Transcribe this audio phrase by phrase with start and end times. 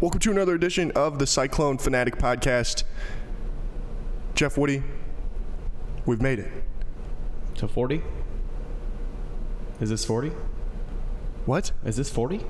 [0.00, 2.84] Welcome to another edition of the Cyclone Fanatic Podcast.
[4.34, 4.82] Jeff Woody,
[6.06, 6.50] we've made it.
[7.56, 8.02] To 40?
[9.78, 10.32] Is this 40?
[11.44, 11.72] What?
[11.84, 12.40] Is this 40?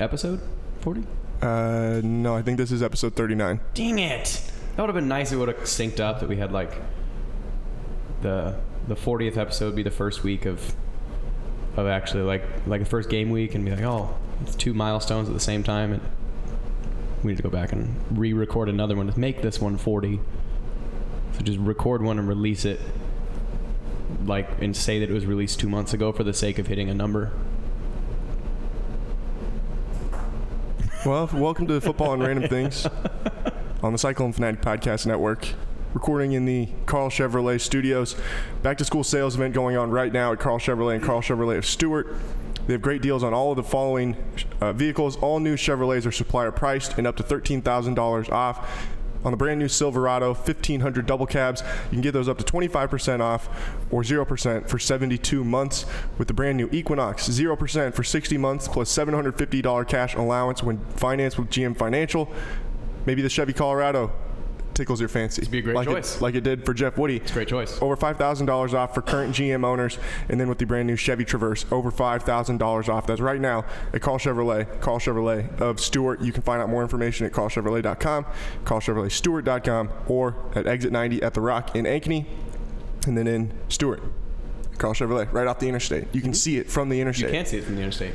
[0.00, 0.40] Episode
[0.80, 1.04] 40?
[1.42, 3.60] Uh, no, I think this is episode 39.
[3.74, 4.50] Dang it!
[4.74, 6.72] That would have been nice it would have synced up that we had like
[8.22, 8.58] the
[8.88, 10.74] the 40th episode be the first week of
[11.76, 15.28] of actually like like the first game week and be like, oh, it's two milestones
[15.28, 16.00] at the same time and
[17.22, 20.20] we need to go back and re-record another one to make this one 40.
[21.32, 22.80] So just record one and release it
[24.24, 26.90] like and say that it was released two months ago for the sake of hitting
[26.90, 27.32] a number.
[31.04, 32.86] Well, welcome to Football and Random Things
[33.82, 35.48] on the Cyclone Fanatic Podcast Network.
[35.94, 38.16] Recording in the Karl Chevrolet studios.
[38.62, 41.58] Back to school sales event going on right now at Karl Chevrolet and Karl Chevrolet
[41.58, 42.16] of Stuart.
[42.66, 44.16] They have great deals on all of the following
[44.60, 45.16] uh, vehicles.
[45.16, 48.88] All new Chevrolets are supplier priced and up to $13,000 off.
[49.24, 53.20] On the brand new Silverado 1500 double cabs, you can get those up to 25%
[53.20, 53.48] off
[53.90, 55.86] or 0% for 72 months.
[56.18, 61.38] With the brand new Equinox, 0% for 60 months plus $750 cash allowance when financed
[61.38, 62.28] with GM Financial.
[63.06, 64.12] Maybe the Chevy Colorado
[64.74, 65.42] tickles your fancy.
[65.42, 66.16] It'd be a great like choice.
[66.16, 67.16] It, like it did for Jeff Woody.
[67.16, 67.80] It's a great choice.
[67.80, 69.98] Over $5,000 off for current GM owners.
[70.28, 73.06] And then with the brand new Chevy Traverse, over $5,000 off.
[73.06, 76.20] That's right now at Karl Chevrolet, Karl Chevrolet of Stuart.
[76.20, 78.26] You can find out more information at karlchevrolet.com,
[78.64, 82.26] karlchevroletstuart.com, or at Exit 90 at The Rock in Ankeny,
[83.06, 84.02] and then in Stuart.
[84.78, 86.08] Karl Chevrolet, right off the interstate.
[86.12, 86.34] You can mm-hmm.
[86.34, 87.28] see it from the interstate.
[87.28, 88.14] You can't see it from the interstate.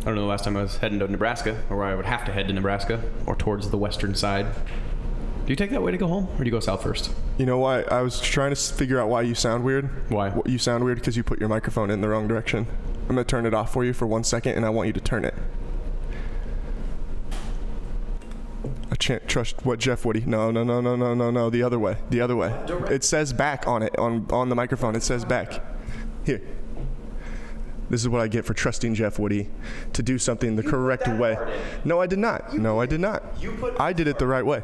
[0.00, 2.06] I don't know the last time I was heading to Nebraska, or where I would
[2.06, 4.46] have to head to Nebraska, or towards the western side.
[5.52, 7.12] Do you take that way to go home, or do you go south first?
[7.36, 7.82] You know why?
[7.82, 10.10] I was trying to figure out why you sound weird.
[10.10, 10.30] Why?
[10.30, 12.66] Wh- You sound weird because you put your microphone in the wrong direction.
[13.02, 14.94] I'm going to turn it off for you for one second, and I want you
[14.94, 15.34] to turn it.
[18.90, 20.22] I can't trust what Jeff Woody.
[20.24, 21.50] No, no, no, no, no, no, no.
[21.50, 21.98] The other way.
[22.08, 22.48] The other way.
[22.90, 24.96] It says back on it on on the microphone.
[24.96, 25.62] It says back.
[26.24, 26.40] Here.
[27.90, 29.50] This is what I get for trusting Jeff Woody
[29.92, 31.36] to do something the correct way.
[31.84, 32.54] No, I did not.
[32.56, 33.22] No, I did not.
[33.78, 34.62] I did it the right way.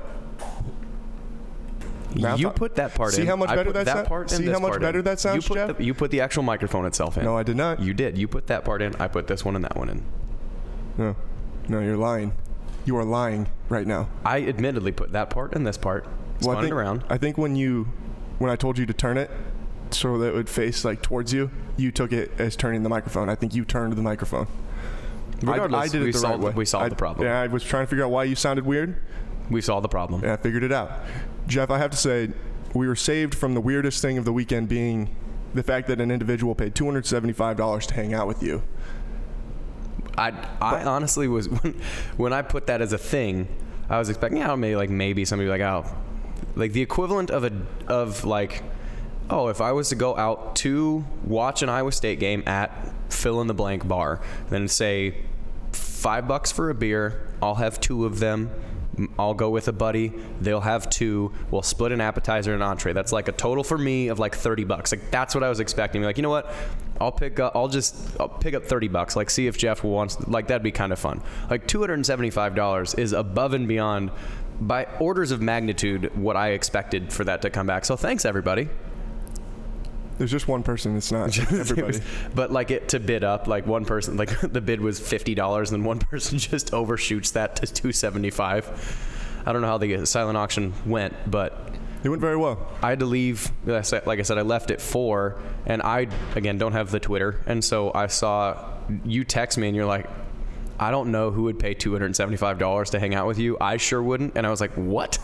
[2.14, 3.26] Now you put that part See in.
[3.28, 5.04] how much better that that sound- part see how much better in.
[5.04, 5.76] that sounds, you put Jeff?
[5.78, 7.24] The, you put the actual microphone itself in.
[7.24, 7.80] No, I did not.
[7.80, 8.16] You did.
[8.16, 8.94] You put that part in.
[8.96, 10.04] I put this one and that one in.
[10.96, 11.16] No,
[11.69, 12.32] no, you're lying.
[12.86, 14.08] You are lying right now.
[14.24, 16.06] I admittedly put that part and this part.
[16.41, 17.04] Spun I think, around.
[17.10, 17.88] I think when you,
[18.38, 19.30] when I told you to turn it,
[19.90, 23.28] so that it would face like towards you, you took it as turning the microphone.
[23.28, 24.46] I think you turned the microphone.
[25.42, 26.56] I- Regardless, I, did we it the solved, right way.
[26.56, 27.26] We solved I- the problem.
[27.26, 28.96] Yeah, I was trying to figure out why you sounded weird,
[29.50, 30.22] We solved the problem.
[30.22, 30.90] and I figured it out.
[31.48, 32.31] Jeff, I have to say,
[32.75, 35.16] we were saved from the weirdest thing of the weekend being
[35.54, 38.62] the fact that an individual paid $275 to hang out with you.
[40.16, 41.81] I, I honestly was when,
[42.16, 43.48] when I put that as a thing,
[43.88, 45.97] I was expecting yeah maybe like maybe somebody would be like oh
[46.56, 47.53] like the equivalent of a
[47.87, 48.62] of like
[49.31, 52.70] oh if I was to go out to watch an Iowa State game at
[53.08, 54.20] fill in the blank bar
[54.50, 55.22] then say
[55.72, 58.50] five bucks for a beer I'll have two of them
[59.19, 60.12] I'll go with a buddy.
[60.41, 61.32] They'll have two.
[61.50, 62.92] We'll split an appetizer and an entree.
[62.92, 64.92] That's like a total for me of like 30 bucks.
[64.92, 66.03] Like that's what I was expecting.
[66.03, 66.53] Like you know what?
[67.00, 69.16] I'll pick up I'll just I'll pick up 30 bucks.
[69.16, 71.22] Like see if Jeff wants like that'd be kind of fun.
[71.50, 74.10] Like $275 is above and beyond
[74.60, 77.84] by orders of magnitude what I expected for that to come back.
[77.84, 78.69] So thanks everybody
[80.19, 80.97] There's just one person.
[80.97, 82.01] It's not everybody.
[82.34, 85.71] but like it to bid up, like one person, like the bid was fifty dollars,
[85.71, 89.43] and one person just overshoots that to two seventy five.
[89.47, 92.67] I don't know how the silent auction went, but It went very well.
[92.83, 93.51] I had to leave.
[93.65, 97.00] like I said- I said, I left at four, and I again don't have the
[97.00, 98.73] Twitter, and so I saw
[99.05, 100.06] you text me, and you're like,
[100.81, 103.27] I don't know who would pay two hundred and seventy five dollars to hang out
[103.27, 103.56] with you.
[103.61, 105.19] I sure wouldn't, and I was like, what?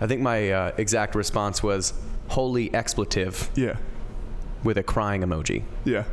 [0.00, 1.92] I think my uh, exact response was
[2.28, 3.76] holy expletive Yeah.
[4.66, 5.62] With a crying emoji.
[5.84, 6.04] Yeah.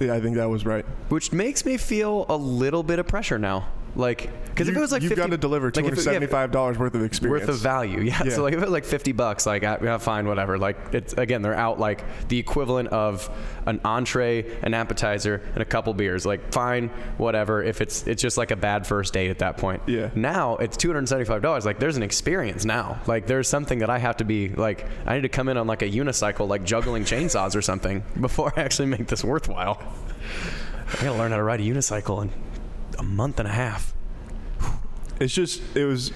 [0.00, 0.84] Yeah, I think that was right.
[1.08, 3.68] which makes me feel a little bit of pressure now.
[3.96, 6.78] Like, because if it was like you've 50, got to deliver two hundred seventy-five dollars
[6.78, 7.40] worth of experience.
[7.46, 8.22] worth of value, yeah.
[8.24, 8.32] Yeah.
[8.32, 10.58] So like if it was like fifty bucks, like I- yeah, fine, whatever.
[10.58, 13.28] Like it's again, they're out like the equivalent of
[13.66, 16.24] an entree, an appetizer, and a couple beers.
[16.24, 16.88] Like fine,
[17.18, 17.62] whatever.
[17.62, 19.82] If it's it's just like a bad first date at that point.
[19.86, 20.10] Yeah.
[20.14, 21.64] Now it's two hundred and seventy-five dollars.
[21.64, 23.00] Like there's an experience now.
[23.06, 25.66] Like there's something that I have to be like I need to come in on
[25.66, 29.80] like a unicycle, like juggling chainsaws or something before I actually make this worthwhile.
[31.00, 32.30] I gotta learn how to ride a unicycle in
[32.98, 33.92] a month and a half.
[35.20, 36.12] It's just it was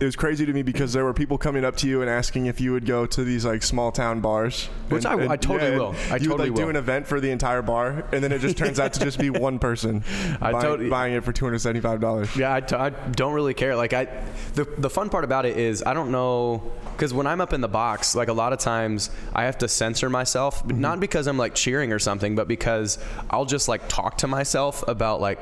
[0.00, 2.46] it was crazy to me because there were people coming up to you and asking
[2.46, 4.66] if you would go to these like small town bars.
[4.88, 5.94] Which And- I- and- I totally and will.
[6.10, 6.56] I you would totally will.
[6.56, 9.18] do an event for the entire bar, and then it just turns out to just
[9.20, 10.02] be one person
[10.40, 12.34] I buying, totally- buying it for two hundred seventy five dollars.
[12.34, 13.76] Yeah, I, t- I don't really care.
[13.76, 14.06] Like I,
[14.54, 17.60] the the fun part about it is I don't know because when I'm up in
[17.60, 20.80] the box, like a lot of times I have to censor myself, Mm-hmm.
[20.80, 22.98] not because I'm like cheering or something, but because
[23.30, 25.38] I'll just like talk to myself about like,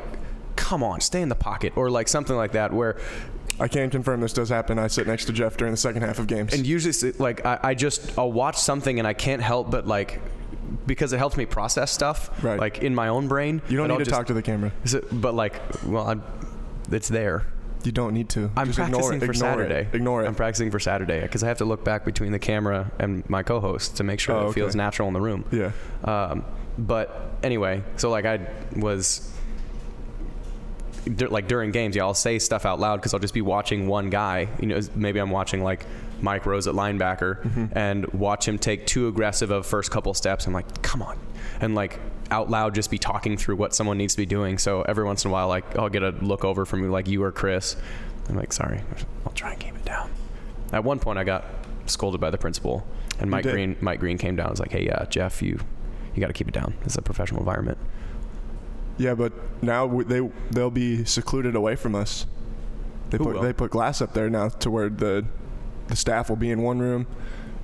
[0.56, 2.72] come on, stay in the pocket or like something like that.
[2.72, 2.96] Where
[3.60, 4.78] I can confirm this does happen.
[4.78, 6.52] I sit next to Jeff during the second half of games.
[6.54, 10.20] and usually like I, I just I'll watch something and I can't help but like
[10.86, 12.58] because it helps me process stuff Right.
[12.58, 13.60] like in my own brain.
[13.68, 14.72] you don't need I'll to just- talk to the camera.
[14.84, 15.54] is it- but like,
[15.86, 16.22] well, I'm,
[16.90, 17.46] it's there.
[17.84, 18.48] You don't need to.
[18.56, 19.18] I'm Just practicing ignore it.
[19.18, 19.88] for ignore Saturday.
[19.88, 19.94] It.
[19.96, 20.28] Ignore it.
[20.28, 23.42] I'm practicing for Saturday because I have to look back between the camera and my
[23.42, 24.60] co-host to make sure Oh, it okay.
[24.60, 25.44] feels natural in the room.
[25.50, 25.72] yeah.
[26.04, 26.44] Um,
[26.78, 28.46] but anyway, so like I
[28.76, 29.28] was.
[31.06, 34.08] Like during games, yeah, I'll say stuff out loud because I'll just be watching one
[34.10, 34.48] guy.
[34.60, 35.84] You know, maybe I'm watching like
[36.20, 37.66] Mike Rose at linebacker Mm-hmm.
[37.76, 40.46] and watch him take too aggressive of first couple steps.
[40.46, 41.18] I'm like, come on,
[41.60, 41.98] and like
[42.30, 44.58] out loud just be talking through what someone needs to be doing.
[44.58, 47.22] So every once in a while, like I'll get a look over from like you
[47.24, 47.76] or Chris.
[48.28, 48.80] I'm like, sorry,
[49.26, 50.08] I'll try and keep it down.
[50.72, 51.44] At one point, I got
[51.86, 52.86] scolded by the principal,
[53.18, 53.42] and Mike?
[53.42, 54.46] Green, Mike Green came down.
[54.46, 55.58] and was like, hey, uh, Jeff, you
[56.14, 56.74] you got to keep it down.
[56.84, 57.76] It's a professional environment.
[58.98, 62.26] Yeah, but now w- they they'll be secluded away from us.
[63.10, 63.42] They Who put will?
[63.42, 65.24] they put glass up there now to where the
[65.88, 67.06] the staff will be in one room,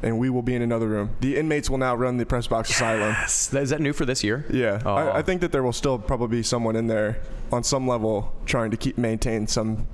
[0.03, 1.11] and we will be in another room.
[1.21, 3.15] The inmates will now run the press box asylum.
[3.25, 4.45] Is that new for this year?
[4.51, 4.95] Yeah, Oh.
[4.95, 5.23] I, I oh.
[5.23, 7.21] think that there will still probably be someone in there
[7.53, 9.87] on some level trying to keep maintain some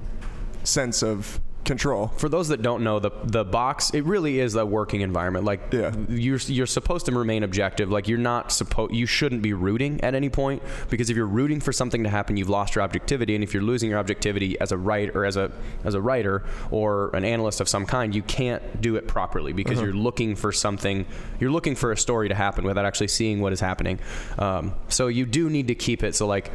[0.64, 2.08] sense of control.
[2.16, 5.44] For those that don't know, the the box it really is a working environment.
[5.44, 5.93] Like Yeah.
[6.08, 7.90] you're you're supposed to remain objective.
[7.90, 11.61] Like you're not supposed you shouldn't be rooting at any point because if you're rooting
[11.61, 13.34] for something to happen, you've lost your objectivity.
[13.34, 15.50] And if you're losing your objectivity as a writer or as a
[15.84, 19.81] as a writer or an analyst of some kind, you can't do it properly because
[19.81, 21.06] you're looking for something.
[21.40, 23.99] You're looking for a story to happen without actually seeing what is happening.
[24.38, 26.14] Um, so you do need to keep it.
[26.14, 26.50] So like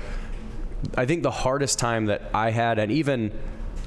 [0.96, 3.32] I think the hardest time that I had, and even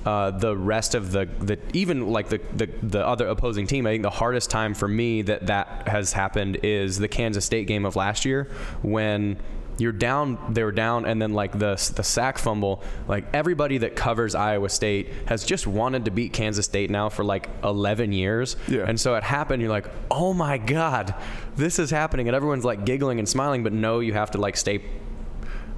[0.04, 3.90] uh, the rest of the, the even like the, the the other opposing team, I
[3.90, 7.84] think the hardest time for me that that has happened is the Kansas State game
[7.84, 8.48] of last year
[8.82, 9.36] when
[9.78, 13.96] you're down, they were down, and then like the the sack fumble, like everybody that
[13.96, 18.56] covers Iowa State has just wanted to beat Kansas State now for like 11 years,
[18.68, 18.84] Yeah.
[18.86, 19.62] and so it happened.
[19.62, 21.14] You're like, oh my god,
[21.56, 24.56] this is happening, and everyone's like giggling and smiling, but no, you have to like
[24.58, 24.82] stay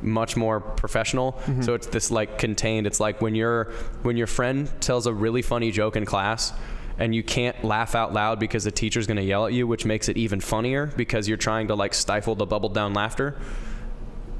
[0.05, 1.41] much more professional.
[1.63, 2.87] So it's this like contained.
[2.87, 3.73] It's like when your
[4.03, 6.53] when your friend tells a really funny joke in class
[6.99, 9.85] and you can't laugh out loud because the teacher's going to yell at you, which
[9.85, 13.37] makes it even funnier because you're trying to like stifle the bubble down laughter.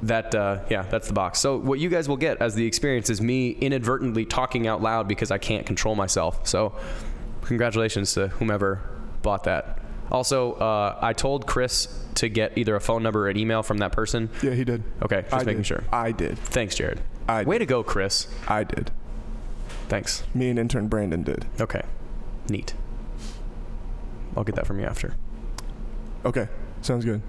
[0.03, 1.41] That uh, yeah, that's the box.
[1.41, 5.09] So what you guys will get as the experience is me inadvertently talking out loud
[5.09, 6.47] because I can't control myself.
[6.47, 6.75] So
[7.43, 8.81] congratulations to whomever
[9.23, 9.81] bought that.
[10.11, 13.79] Also, uh, I told Chris to get either a phone number or an email from
[13.79, 14.31] that person.
[14.43, 14.83] Yeah, he did.
[15.03, 15.67] Okay, just I making did.
[15.67, 15.85] sure.
[15.93, 16.39] I did.
[16.39, 17.01] Thanks, Jared.
[17.29, 18.29] I Way to go, Chris.
[18.47, 18.91] I did.
[19.89, 20.23] Thanks.
[20.35, 21.47] Me and intern Brandon did.
[21.61, 21.83] Okay.
[22.49, 22.75] Neat.
[24.37, 25.15] I'll get that from you after.
[26.25, 26.49] Okay,
[26.83, 27.23] sounds good.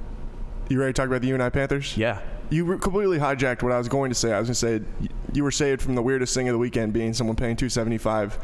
[0.69, 1.95] You ready to talk about the UNI Panthers?
[1.97, 2.21] Yeah.
[2.49, 4.31] You re- completely hijacked what I was going to say.
[4.33, 6.93] I was going to say you were saved from the weirdest thing of the weekend
[6.93, 8.37] being someone paying 275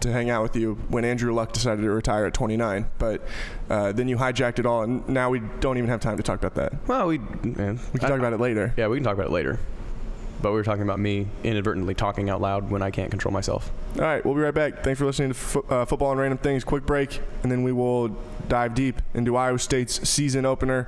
[0.00, 2.86] to hang out with you when Andrew Luck decided to retire at 29.
[2.98, 3.22] But
[3.70, 6.38] uh, then you hijacked it all, and now we don't even have time to talk
[6.42, 6.86] about that.
[6.86, 8.74] Well, we man, We can talk about it later.
[8.76, 9.58] Yeah, we can talk about it later.
[10.42, 13.70] But we were talking about me inadvertently talking out loud when I can't control myself.
[13.96, 14.84] All right, we'll be right back.
[14.84, 16.64] Thanks for listening to fo- uh, Football and Random Things.
[16.64, 18.08] Quick break, and then we will
[18.48, 20.86] dive deep into Iowa State's season opener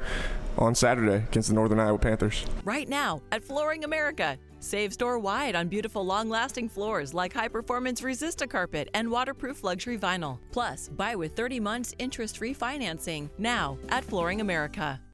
[0.59, 2.45] on Saturday against the Northern Iowa Panthers.
[2.64, 4.37] Right now at Flooring America.
[4.66, 9.62] Save store wide on beautiful long lasting floors like high performance Resista carpet and waterproof
[9.62, 10.40] luxury vinyl.
[10.50, 15.00] Plus, buy with 30 months interest free financing now at Flooring America.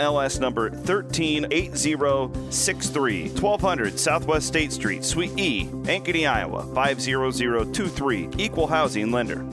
[0.00, 8.30] NMLS number 138063, 1200 Southwest State Street, Suite E, Ankeny, Iowa 50023.
[8.38, 9.44] Equal housing lender.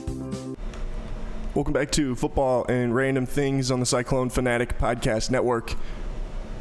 [1.54, 5.72] Welcome back to Football and Random Things on the Cyclone Fanatic Podcast Network.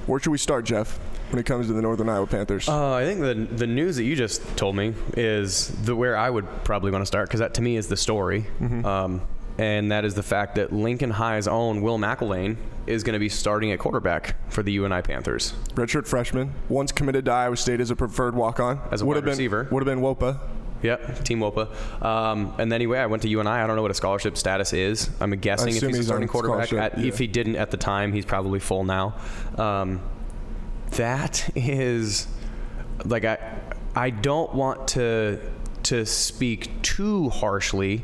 [0.05, 0.99] Where should we start, Jeff?
[1.29, 2.69] when it comes to the Northern Iowa Panthers?
[2.69, 6.29] Uh, I think the the news that you just told me is the where I
[6.29, 9.19] would probably want to start because that to me is the story, um,
[9.57, 13.29] and that is the fact that Lincoln High's own Will McElvain is going to be
[13.29, 15.53] starting at quarterback for the UNI Panthers.
[15.73, 18.79] Redshirt freshman, once committed to Iowa State as a preferred walk-on.
[18.91, 19.67] As a would wide have been, receiver.
[19.71, 20.39] Would have been Wopa.
[20.83, 22.03] Yep, Team Wopa.
[22.03, 23.49] Um, and anyway, I went to UNI.
[23.49, 25.09] I don't know what a scholarship status is.
[25.19, 26.71] I'm guessing if assume he's a starting quarterback.
[26.71, 29.15] At, If he didn't at the time, he's probably full now.
[29.57, 30.01] Um,
[30.91, 32.27] that is
[33.05, 33.37] like I
[33.95, 35.39] I don't want to
[35.83, 38.03] to speak too harshly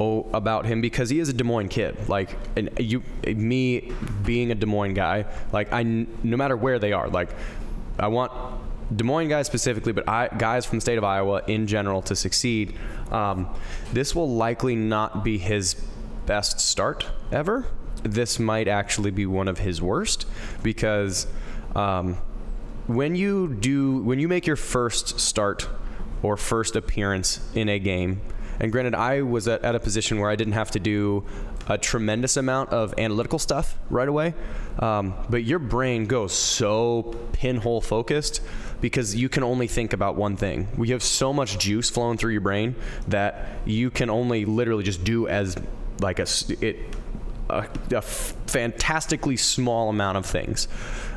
[0.00, 2.08] about him because he is a Des Moines kid.
[2.08, 3.92] Like and you me
[4.24, 7.30] being a Des Moines guy, like I, no matter where they are, like
[7.98, 8.32] I want
[8.94, 12.16] Des Moines guys specifically, but I, guys from the state of Iowa in general to
[12.16, 12.76] succeed.
[13.10, 13.48] Um,
[13.92, 15.74] this will likely not be his
[16.26, 17.66] best start ever.
[18.02, 20.26] This might actually be one of his worst
[20.62, 21.26] because
[21.74, 22.16] um,
[22.86, 25.68] when you do when you make your first start
[26.22, 28.22] or first appearance in a game
[28.60, 31.24] and granted i was at, at a position where i didn't have to do
[31.68, 34.34] a tremendous amount of analytical stuff right away
[34.78, 38.40] um, but your brain goes so pinhole focused
[38.80, 42.32] because you can only think about one thing we have so much juice flowing through
[42.32, 42.74] your brain
[43.08, 45.56] that you can only literally just do as
[46.00, 46.26] like a
[46.60, 46.76] it
[47.50, 50.68] a, a fantastically small amount of things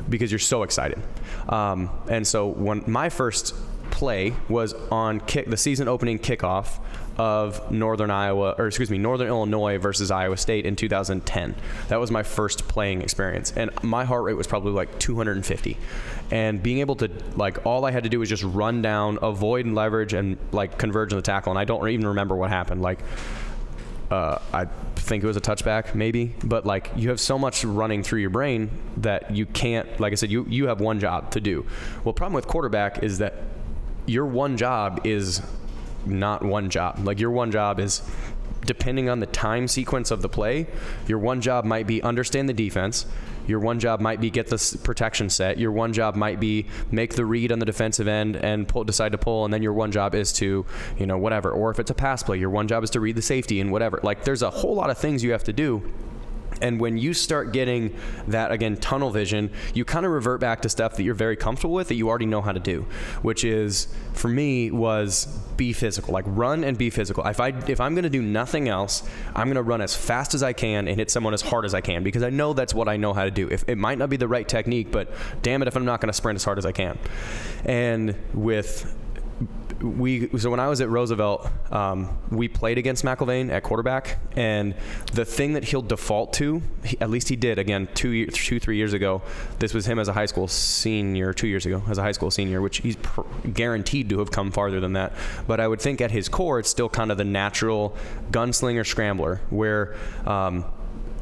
[0.08, 1.00] because you're so excited.
[1.48, 3.54] Um, and so when my first
[3.90, 6.80] play was on kick, the season opening kickoff
[7.16, 11.54] of Northern Iowa, or excuse me, Northern Illinois versus Iowa State in 2010.
[11.88, 15.76] That was my first playing experience, and my heart rate was probably like 250.
[16.30, 19.66] And being able to like, all I had to do was just run down, avoid
[19.66, 21.52] and leverage, and like converge on the tackle.
[21.52, 22.82] And I don't even remember what happened.
[22.82, 23.00] Like
[24.10, 24.66] uh, I
[24.96, 26.34] think it was a touchback, maybe.
[26.44, 30.00] But like, you have so much running through your brain that you can't.
[30.00, 31.66] Like I said, you you have one job to do.
[32.04, 33.34] Well, problem with quarterback is that
[34.06, 35.42] your one job is
[36.06, 36.98] not one job.
[37.00, 38.02] Like your one job is
[38.64, 40.66] depending on the time sequence of the play,
[41.06, 43.06] your one job might be understand the defense.
[43.46, 45.58] Your one job might be get the protection set.
[45.58, 49.12] Your one job might be make the read on the defensive end and pull, decide
[49.12, 49.44] to pull.
[49.44, 50.64] And then your one job is to,
[50.98, 51.50] you know, whatever.
[51.50, 53.70] Or if it's a pass play, your one job is to read the safety and
[53.70, 54.00] whatever.
[54.02, 55.82] Like there's a whole lot of things you have to do.
[56.60, 57.94] And when you start getting
[58.28, 61.74] that again tunnel vision, you kind of revert back to stuff that you're very comfortable
[61.74, 62.86] with that you already know how to do,
[63.22, 67.24] which is for me was be physical, like run and be physical.
[67.26, 69.02] If I if I'm going to do nothing else,
[69.34, 71.74] I'm going to run as fast as I can and hit someone as hard as
[71.74, 73.48] I can because I know that's what I know how to do.
[73.48, 76.08] If it might not be the right technique, but damn it if I'm not going
[76.08, 76.98] to sprint as hard as I can.
[77.64, 78.94] And with
[79.84, 84.74] we so when I was at Roosevelt, um, we played against McElvain at quarterback, and
[85.12, 88.76] the thing that he'll default to, he, at least he did again two, two three
[88.76, 89.22] years ago.
[89.58, 92.30] This was him as a high school senior, two years ago as a high school
[92.30, 93.22] senior, which he's pr-
[93.52, 95.12] guaranteed to have come farther than that.
[95.46, 97.96] But I would think at his core, it's still kind of the natural
[98.30, 99.94] gunslinger scrambler, where.
[100.26, 100.64] Um,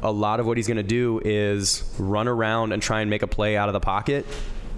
[0.05, 3.21] a lot of what he's going to do is run around and try and make
[3.21, 4.25] a play out of the pocket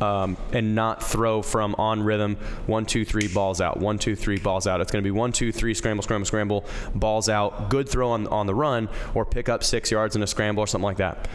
[0.02, 2.36] um, and not throw from on rhythm.
[2.68, 3.80] One two three balls out.
[3.80, 4.82] One two three balls out.
[4.82, 7.70] It's going to be one two three scramble scramble scramble balls out.
[7.70, 10.68] Good throw on, on the run or pick up six yards in a scramble or
[10.68, 11.28] something like that.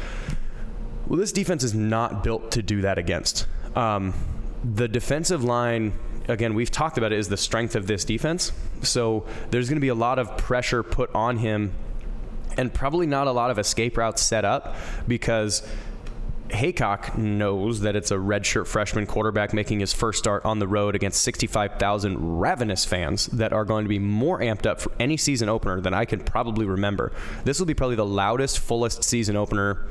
[1.06, 3.46] Well this defense is not built to do that against.
[3.74, 4.14] Um,
[4.62, 5.92] the defensive line
[6.28, 8.52] again we've talked about it is the strength of this defense.
[8.82, 11.72] So there's going to be a lot of pressure put on him
[12.56, 14.76] and probably not a lot of escape routes set up
[15.06, 15.66] because
[16.50, 20.94] Heacock knows that it's a redshirt freshman quarterback making his first start on the road
[20.94, 25.48] against 65,000 ravenous fans that are going to be more amped up for any season
[25.48, 27.12] opener than I can probably remember.
[27.44, 29.86] This will be probably the loudest, fullest season opener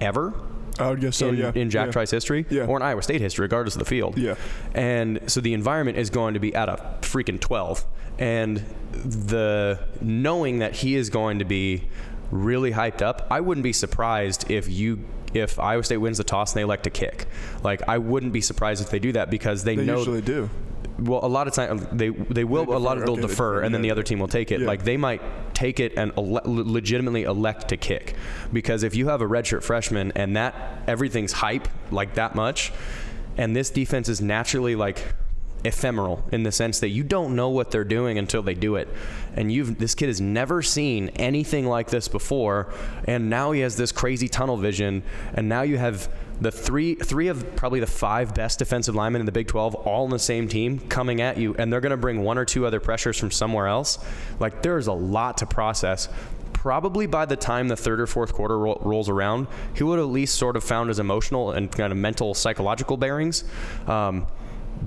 [0.00, 0.34] ever
[0.78, 1.28] I would guess so.
[1.28, 1.52] in, yeah.
[1.54, 1.92] in Jack yeah.
[1.92, 2.66] Trice history Yeah.
[2.66, 4.18] or in Iowa State history, regardless of the field.
[4.18, 4.34] Yeah.
[4.74, 7.84] And so the environment is going to be at a freaking 12.
[8.18, 11.84] And the knowing that he is going to be
[12.30, 16.52] really hyped up, I wouldn't be surprised if you if Iowa State wins the toss
[16.52, 17.26] and they elect to kick.
[17.62, 20.20] Like I wouldn't be surprised if they do that because they, know They know usually
[20.22, 20.48] do.
[20.98, 23.22] well, a lot of time they they will They a lot of defer, they'll okay,
[23.22, 24.60] defer, defer, and then the other team will take it.
[24.60, 24.66] Yeah.
[24.66, 25.20] Like they might
[25.54, 28.14] take it and ele- legitimately elect to kick,
[28.52, 30.54] because if you have a redshirt freshman and that
[30.86, 32.72] everything's hype like that much,
[33.36, 35.14] and this defense is naturally like
[35.64, 38.88] ephemeral in the sense that you don't know what they're doing until they do it.
[39.34, 42.72] And you've this kid has never seen anything like this before.
[43.06, 45.02] And now he has this crazy tunnel vision.
[45.32, 46.08] And now you have
[46.40, 50.04] the three three of probably the five best defensive linemen in the Big 12 all
[50.04, 51.54] on the same team coming at you.
[51.58, 53.98] And they're going to bring one or two other pressures from somewhere else.
[54.38, 56.08] Like there's a lot to process.
[56.52, 60.06] Probably by the time the third or fourth quarter ro- rolls around, he would at
[60.06, 63.44] least sort of found his emotional and kind of mental, psychological bearings.
[63.86, 64.26] Um,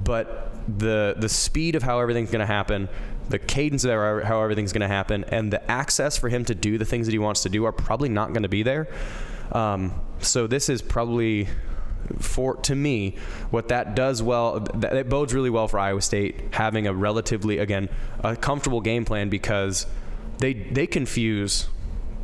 [0.04, 2.90] but the the speed of how everything's going to happen,
[3.30, 3.92] the cadence of
[4.24, 7.14] how everything's going to happen, and the access for him to do the things that
[7.14, 8.88] he wants to do are probably not going to be there.
[9.52, 11.48] Um, so this is probably
[12.20, 13.16] for to me
[13.50, 17.58] what that does well that it bodes really well for Iowa State having a relatively
[17.58, 17.90] again
[18.24, 19.86] a comfortable game plan because
[20.38, 21.68] they they confuse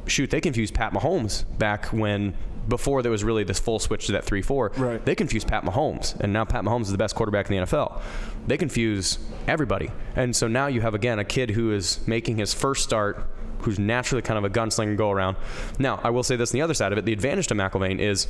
[0.07, 2.33] shoot they confuse Pat Mahomes back when
[2.67, 5.05] before there was really this full switch to that 3-4 right.
[5.05, 8.01] they confuse Pat Mahomes and now Pat Mahomes is the best quarterback in the NFL
[8.47, 9.89] they confuse everybody.
[10.15, 13.25] And so now you have again a kid who is making his first start
[13.59, 15.37] who's naturally kind of a gunslinger go around
[15.79, 17.99] now I will say this on the other side of it the advantage to McElvain
[17.99, 18.27] is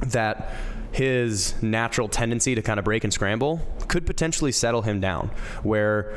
[0.00, 0.52] that
[0.92, 5.30] his natural tendency to kind of break and scramble could potentially settle him down
[5.62, 6.14] where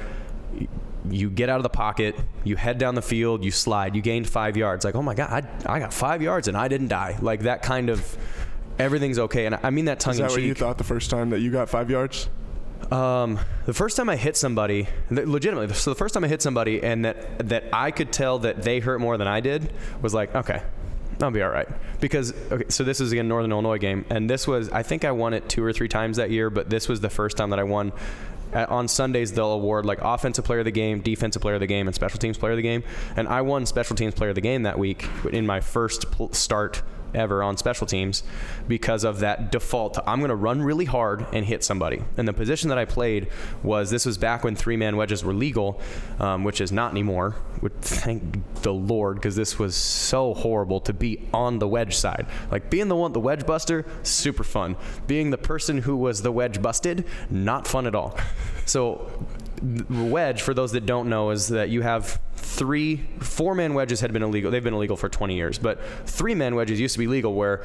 [1.09, 4.29] you get out of the pocket, you head down the field, you slide, you gained
[4.29, 4.85] five yards.
[4.85, 7.17] Like, oh my God, I, I got five yards and I didn't die.
[7.21, 8.17] Like that kind of
[8.77, 9.45] everything's okay.
[9.45, 10.45] And I mean that tongue Is that what cheek.
[10.45, 12.29] you thought the first time that you got five yards?
[12.91, 16.83] Um, the first time I hit somebody, legitimately, so the first time I hit somebody
[16.83, 20.35] and that that I could tell that they hurt more than I did was like,
[20.35, 20.61] okay,
[21.21, 21.67] I'll be all right.
[21.99, 25.11] Because okay, so this is again Northern Illinois game, and this was I think I
[25.11, 27.59] won it two or three times that year, but this was the first time that
[27.59, 27.91] I won.
[28.53, 31.67] At, on Sundays, they'll award like offensive player of the game, defensive player of the
[31.67, 32.83] game, and special teams player of the game.
[33.15, 36.33] And I won special teams player of the game that week in my first pl-
[36.33, 38.23] start ever on special teams
[38.67, 39.99] because of that default.
[40.05, 42.01] I'm going to run really hard and hit somebody.
[42.17, 43.27] And the position that I played
[43.63, 45.81] was this was back when three man wedges were legal,
[46.19, 47.35] um, which is not anymore.
[47.81, 52.27] Thank the Lord because this was so horrible to be on the wedge side.
[52.51, 54.75] Like being the one, the wedge buster, super fun.
[55.07, 58.17] Being the person who was the wedge busted, not fun at all.
[58.65, 59.11] So
[59.61, 64.11] wedge, for those that don't know, is that you have three, four man wedges had
[64.13, 64.51] been illegal.
[64.51, 67.63] They've been illegal for 20 years, but three man wedges used to be legal where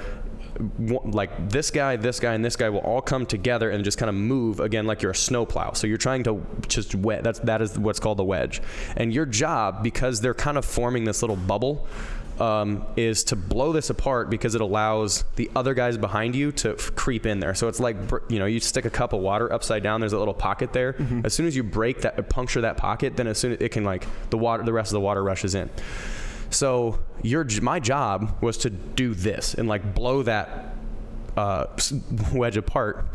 [0.78, 4.08] like this guy, this guy, and this guy will all come together and just kind
[4.08, 5.72] of move again like you're a snowplow.
[5.72, 7.22] So you're trying to just wet.
[7.22, 8.62] That's that is what's called the wedge.
[8.96, 11.86] And your job, because they're kind of forming this little bubble,
[12.40, 16.72] um, is to blow this apart because it allows the other guys behind you to
[16.72, 17.54] f- creep in there.
[17.54, 17.96] So it's like
[18.28, 20.00] you know you stick a cup of water upside down.
[20.00, 20.94] There's a little pocket there.
[20.94, 21.22] Mm-hmm.
[21.24, 23.84] As soon as you break that, puncture that pocket, then as soon as it can
[23.84, 25.70] like the water, the rest of the water rushes in.
[26.50, 30.74] So your my job was to do this and like blow that
[31.36, 31.66] uh,
[32.32, 33.06] wedge apart.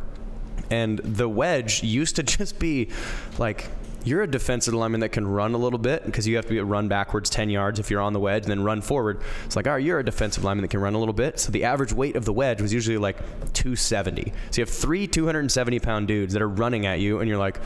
[0.69, 2.89] And the wedge used to just be
[3.37, 3.69] like
[4.03, 6.59] you're a defensive lineman that can run a little bit because you have to be
[6.59, 9.21] run backwards 10 yards if you're on the wedge and then run forward.
[9.45, 11.39] It's like, all right, you're a defensive lineman that can run a little bit.
[11.39, 13.17] So the average weight of the wedge was usually like
[13.53, 14.33] 270.
[14.51, 17.59] So you have three 270 pound dudes that are running at you, and you're like,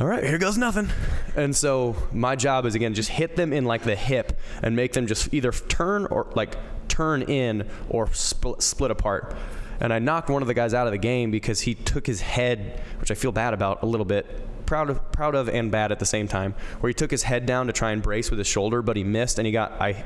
[0.00, 0.88] all right, here goes nothing.
[1.36, 4.92] And so my job is again just hit them in like the hip and make
[4.92, 6.56] them just either turn or like
[6.88, 9.36] turn in or split, split apart.
[9.80, 12.20] And I knocked one of the guys out of the game because he took his
[12.20, 14.26] head, which I feel bad about a little bit,
[14.72, 17.44] proud of, proud of and bad at the same time, where he took his head
[17.44, 20.02] down to try and brace with his shoulder, but he missed and he got I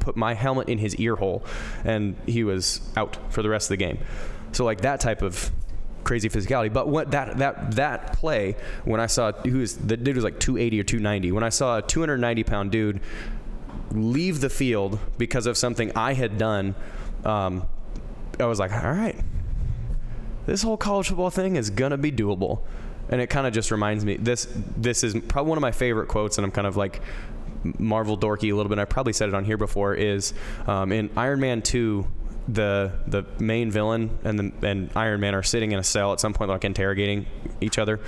[0.00, 1.42] put my helmet in his ear hole
[1.82, 3.96] and he was out for the rest of the game.
[4.52, 5.50] So like that type of
[6.04, 6.70] crazy physicality.
[6.70, 10.38] But what that that that play when I saw who is the dude was like
[10.38, 11.32] 280 or 290.
[11.32, 13.00] When I saw a 290 pound dude
[13.92, 16.74] leave the field because of something I had done,
[17.24, 17.66] um,
[18.38, 19.16] I was like, all right,
[20.44, 22.60] this whole college football thing is gonna be doable.
[23.12, 26.08] And it kind of just reminds me this this is probably one of my favorite
[26.08, 27.00] quotes, and I'm kind of like
[27.78, 28.78] Marvel dorky a little bit.
[28.78, 29.94] I probably said it on here before.
[29.94, 30.34] Is
[30.66, 32.06] um, in Iron Man two
[32.48, 36.20] the the main villain and the, and Iron Man are sitting in a cell at
[36.20, 37.26] some point, like interrogating
[37.60, 38.00] each other,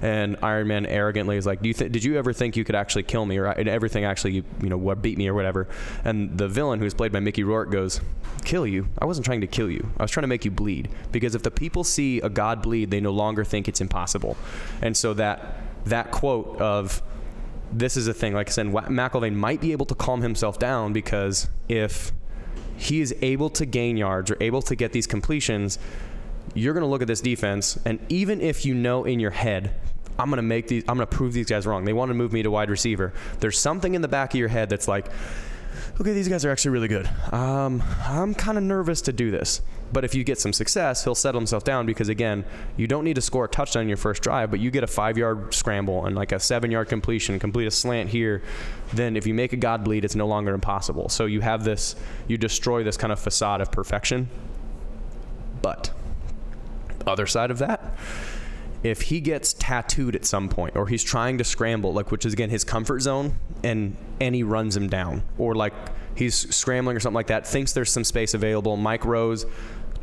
[0.00, 2.74] and Iron Man arrogantly is like, "Do you th- did you ever think you could
[2.74, 5.68] actually kill me or and everything actually you you know beat me or whatever?"
[6.04, 8.00] And the villain, who's played by Mickey Rourke, goes,
[8.44, 8.88] "Kill you?
[8.98, 9.86] I wasn't trying to kill you.
[9.98, 12.90] I was trying to make you bleed because if the people see a god bleed,
[12.90, 14.36] they no longer think it's impossible."
[14.80, 17.02] And so that that quote of
[17.72, 18.34] this is a thing.
[18.34, 22.12] Like I said, McElvain might be able to calm himself down because if
[22.82, 25.78] he is able to gain yards or able to get these completions,
[26.54, 29.74] you're going to look at this defense, and even if you know in your head,
[30.18, 31.84] I'm going to make these, I'm going to prove these guys wrong.
[31.84, 33.12] They want to move me to wide receiver.
[33.40, 35.06] There's something in the back of your head that's like,
[36.00, 37.08] okay, these guys are actually really good.
[37.32, 39.60] Um, I'm kind of nervous to do this.
[39.92, 42.46] But if you get some success, he'll settle himself down because, again,
[42.78, 44.86] you don't need to score a touchdown in your first drive, but you get a
[44.86, 48.42] five yard scramble and like a seven yard completion, complete a slant here.
[48.94, 51.10] Then if you make a God bleed, it's no longer impossible.
[51.10, 51.94] So you have this,
[52.26, 54.30] you destroy this kind of facade of perfection.
[55.60, 55.92] But,
[57.06, 57.94] other side of that,
[58.82, 62.32] if he gets tattooed at some point or he's trying to scramble, like which is
[62.32, 65.72] again his comfort zone, and and he runs him down, or like
[66.14, 69.46] he's scrambling or something like that, thinks there's some space available, Mike Rose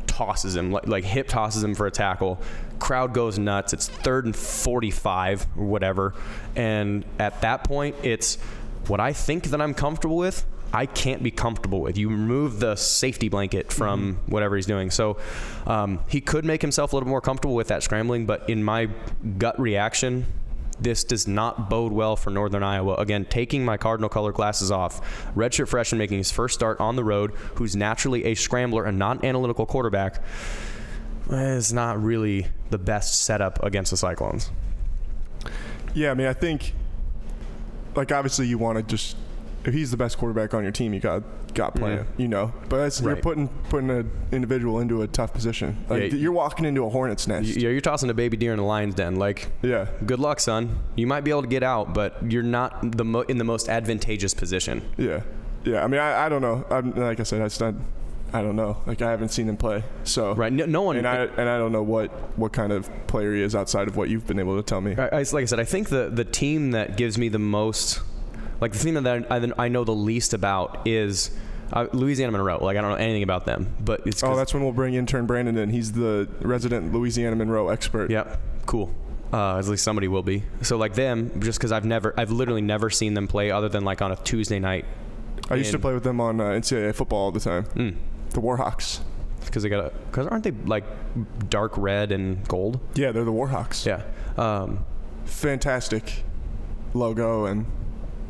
[0.06, 2.40] tosses him, like, like hip tosses him for a tackle.
[2.78, 3.72] Crowd goes nuts.
[3.72, 6.14] It's third and 45 or whatever.
[6.56, 8.36] And at that point, it's
[8.86, 10.44] what I think that I'm comfortable with.
[10.72, 11.98] I can't be comfortable with.
[11.98, 14.30] You remove the safety blanket from Mm-hmm.
[14.30, 14.90] whatever he's doing.
[14.90, 15.16] So
[15.66, 18.88] um, he could make himself a little more comfortable with that scrambling, but in my
[19.38, 20.26] gut reaction,
[20.78, 22.94] this does not bode well for Northern Iowa.
[22.94, 25.00] Again, taking my Cardinal color glasses off,
[25.34, 29.18] redshirt freshman making his first start on the road, who's naturally a scrambler and not
[29.18, 30.22] an analytical quarterback,
[31.30, 34.50] is not really the best setup against the Cyclones.
[35.94, 36.72] Yeah, I mean, I think,
[37.94, 39.16] like, obviously, you want to just
[39.64, 41.22] if he's the best quarterback on your team, you got
[41.54, 42.04] got playing, Yeah.
[42.16, 42.52] you know.
[42.68, 45.84] But that's, you're putting putting an individual into a tough position.
[45.88, 46.18] Like Yeah.
[46.18, 47.48] you're walking into a hornet's nest.
[47.48, 49.16] You- You're tossing a baby deer in a lion's den.
[49.16, 50.78] Like, yeah, good luck, son.
[50.96, 53.68] You might be able to get out, but you're not the mo- in the most
[53.68, 54.82] advantageous position.
[54.96, 55.20] yeah,
[55.64, 55.84] yeah.
[55.84, 56.64] I mean, I, I don't know.
[56.70, 57.74] I'm, like I said, I not,
[58.32, 58.78] I don't know.
[58.86, 60.52] Like I haven't seen him play, so Right?
[60.52, 60.96] No, no one.
[60.96, 63.96] And I and I don't know what what kind of player he is outside of
[63.96, 64.94] what you've been able to tell me.
[64.96, 68.00] I, I- like I said, I think the the team that gives me the most,
[68.60, 71.30] like the team that I, I know the least about is
[71.72, 72.62] uh, Louisiana Monroe.
[72.62, 75.26] Like I don't know anything about them, but it's Oh, that's when we'll bring intern
[75.26, 75.70] Brandon in.
[75.70, 78.10] He's the resident Louisiana Monroe expert.
[78.10, 78.40] Yep.
[78.66, 78.94] Cool.
[79.32, 80.42] Uh, at least somebody will be.
[80.62, 83.84] So like them, just because I've never, I've literally never seen them play other than
[83.84, 84.84] like on a Tuesday night.
[85.48, 87.64] I used to play with them on uh, NCAA football all the time.
[87.74, 87.96] Mm.
[88.30, 89.00] The Warhawks.
[89.44, 90.84] Because they got a, because aren't they like
[91.48, 92.78] dark red and gold?
[92.94, 93.86] Yeah, they're the Warhawks.
[93.86, 94.02] Yeah.
[94.36, 94.84] Um,
[95.24, 96.24] Fantastic
[96.94, 97.66] logo and.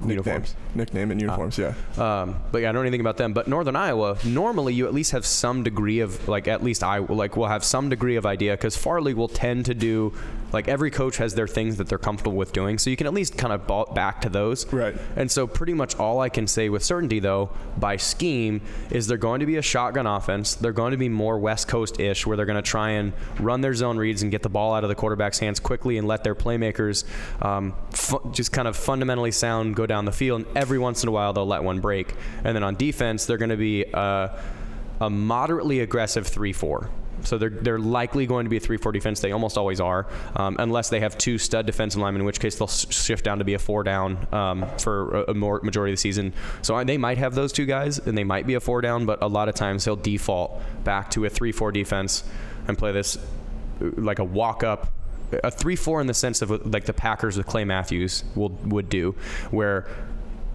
[0.04, 0.54] Uniforms.
[0.74, 1.58] Nickname and uniforms.
[1.58, 1.74] yeah.
[1.98, 3.32] Um, but yeah, I don't know anything about them.
[3.32, 6.98] But Northern Iowa, normally you at least have some degree of like at least I
[6.98, 10.12] like will have some degree of idea because Farley will tend to do
[10.52, 13.14] like every coach has their things that they're comfortable with doing, so you can at
[13.14, 14.70] least kind of ball back to those.
[14.72, 14.96] Right.
[15.16, 19.16] And so pretty much all I can say with certainty though by scheme is they're
[19.16, 20.54] going to be a shotgun offense.
[20.56, 23.60] They're going to be more West Coast ish where they're going to try and run
[23.60, 26.24] their zone reads and get the ball out of the quarterback's hands quickly and let
[26.24, 27.04] their playmakers
[27.44, 30.44] um, fu- just kind of fundamentally sound go down the field.
[30.46, 32.14] And every once in a while they'll let one break.
[32.44, 34.28] And then on defense they're going to be uh,
[35.00, 36.90] a moderately aggressive three four.
[37.24, 39.20] So they're, they're likely going to be a 3-4 defense.
[39.20, 42.56] They almost always are, um, unless they have two stud defensive linemen, in which case
[42.56, 45.98] they'll shift down to be a four down um, for a, a more majority of
[45.98, 46.32] the season.
[46.62, 49.22] So they might have those two guys, and they might be a four down, but
[49.22, 52.24] a lot of times they'll default back to a 3-4 defense
[52.66, 53.18] and play this
[53.80, 54.92] like a walk up
[55.44, 58.88] a three four in the sense of like the Packers with Clay Matthews will would
[58.88, 59.14] do,
[59.50, 59.86] where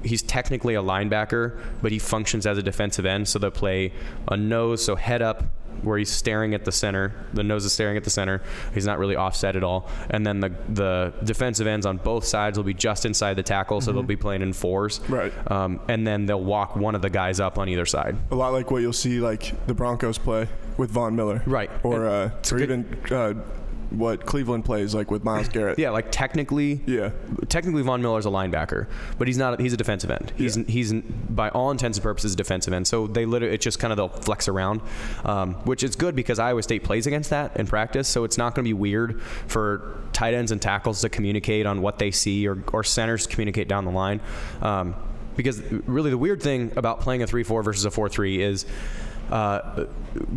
[0.06, 3.28] he's technically a linebacker, but he functions as a defensive end.
[3.28, 3.92] So they'll play
[4.30, 5.44] a nose, so head up,
[5.82, 7.14] where he's staring at the center.
[7.34, 8.42] The nose is staring at the center.
[8.74, 9.90] He's not really offset at all.
[10.10, 13.82] And then the the defensive ends on both sides will be just inside the tackle,
[13.82, 15.02] so they'll be playing in fours.
[15.10, 15.34] Right.
[15.52, 18.16] Um, and then they'll walk one of the guys up on either side.
[18.32, 21.44] A lot like what you'll see like the Broncos play with Von Miller.
[21.46, 21.70] Right.
[21.84, 23.34] Or uh, or good- even uh,
[23.92, 25.78] what Cleveland plays like with Myles Garrett.
[25.86, 27.12] Yeah, like technically, Yeah.
[27.50, 29.60] technically Von Miller's a linebacker, but he's not.
[29.60, 30.34] He's a defensive end.
[30.36, 30.64] He's Yeah.
[30.68, 32.88] he's by all intents and purposes a defensive end.
[32.88, 34.82] So they literally it's just kind of they'll flex around,
[35.24, 38.08] um, which is good because Iowa State plays against that in practice.
[38.08, 41.82] So it's not going to be weird for tight ends and tackles to communicate on
[41.82, 44.22] what they see or or centers to communicate down the line.
[44.62, 44.96] Um,
[45.36, 48.66] because really the weird thing about playing a 3-4 versus a 4-3 is
[49.32, 49.86] uh,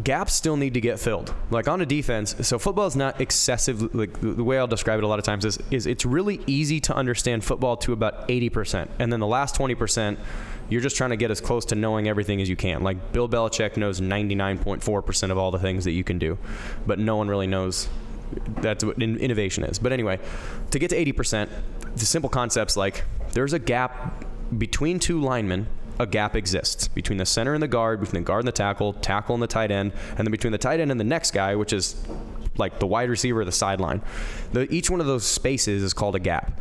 [0.02, 1.34] gaps still need to get filled.
[1.50, 3.94] Like on a defense, so football is not excessive.
[3.94, 6.80] Like the way I'll describe it a lot of times is, is it's really easy
[6.80, 8.88] to understand football to about 80%.
[8.98, 10.18] And then the last 20%,
[10.68, 12.82] you're just trying to get as close to knowing everything as you can.
[12.82, 16.38] Like Bill Belichick knows 99.4% of all the things that you can do,
[16.86, 17.88] but no one really knows
[18.60, 19.78] that's what in- innovation is.
[19.78, 20.18] But anyway,
[20.70, 21.48] to get to 80%,
[21.96, 24.24] the simple concepts like there's a gap
[24.56, 25.68] between two linemen.
[25.98, 28.92] A gap exists between the center and the guard, between the guard and the tackle,
[28.94, 31.54] tackle and the tight end, and then between the tight end and the next guy,
[31.56, 32.02] which is
[32.56, 34.02] like the wide receiver or the sideline.
[34.52, 36.60] The, each one of those spaces is called a gap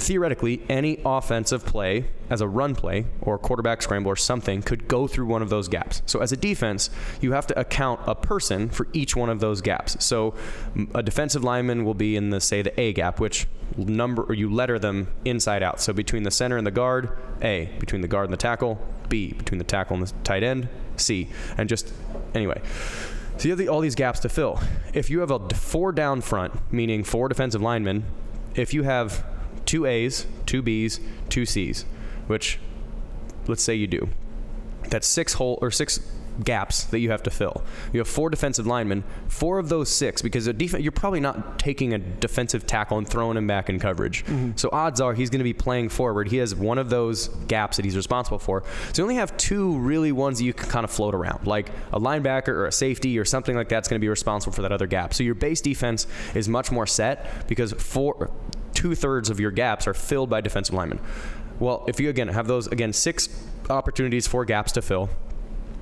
[0.00, 5.06] theoretically, any offensive play as a run play or quarterback scramble or something could go
[5.06, 6.02] through one of those gaps.
[6.06, 9.60] So as a defense, you have to account a person for each one of those
[9.60, 10.04] gaps.
[10.04, 10.34] So
[10.94, 14.52] a defensive lineman will be in the say the A gap, which number or you
[14.52, 15.80] letter them inside out.
[15.80, 17.70] So between the center and the guard, A.
[17.78, 19.32] Between the guard and the tackle, B.
[19.32, 21.28] Between the tackle and the tight end, C.
[21.56, 21.92] And just
[22.34, 22.60] anyway.
[23.38, 24.60] So you have the, all these gaps to fill.
[24.94, 28.04] If you have a four down front, meaning four defensive linemen,
[28.54, 29.24] if you have
[29.66, 31.84] two A's, two B's, two C's,
[32.26, 32.58] which
[33.46, 34.08] let's say you do,
[34.88, 36.00] that's six whole or six
[36.44, 37.62] gaps that you have to fill.
[37.94, 41.58] You have four defensive linemen, four of those six, because a def- you're probably not
[41.58, 44.24] taking a defensive tackle and throwing him back in coverage.
[44.26, 44.52] Mm-hmm.
[44.56, 46.28] So odds are he's going to be playing forward.
[46.28, 48.64] He has one of those gaps that he's responsible for.
[48.92, 51.70] So you only have two really ones that you can kind of float around, like
[51.92, 54.72] a linebacker or a safety or something like that's going to be responsible for that
[54.72, 55.14] other gap.
[55.14, 58.30] So your base defense is much more set because four,
[58.86, 61.00] two thirds of your gaps are filled by defensive linemen.
[61.58, 63.28] Well, if you again have those again six
[63.68, 65.08] opportunities for gaps to fill,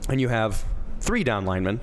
[0.09, 0.65] and you have
[1.01, 1.81] three down linemen,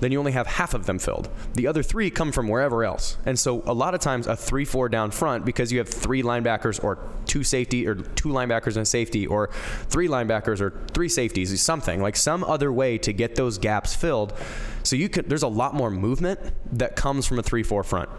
[0.00, 1.28] then you only have half of them filled.
[1.54, 3.16] The other three come from wherever else.
[3.24, 6.24] And so a lot of times a 3 4 down front because you have three
[6.24, 9.50] linebackers or two safety or two linebackers and safety or
[9.88, 13.94] three linebackers or three safeties is something like some other way to get those gaps
[13.94, 14.34] filled.
[14.82, 16.40] So you could there's a lot more movement
[16.72, 18.10] that comes from a 3 4 front.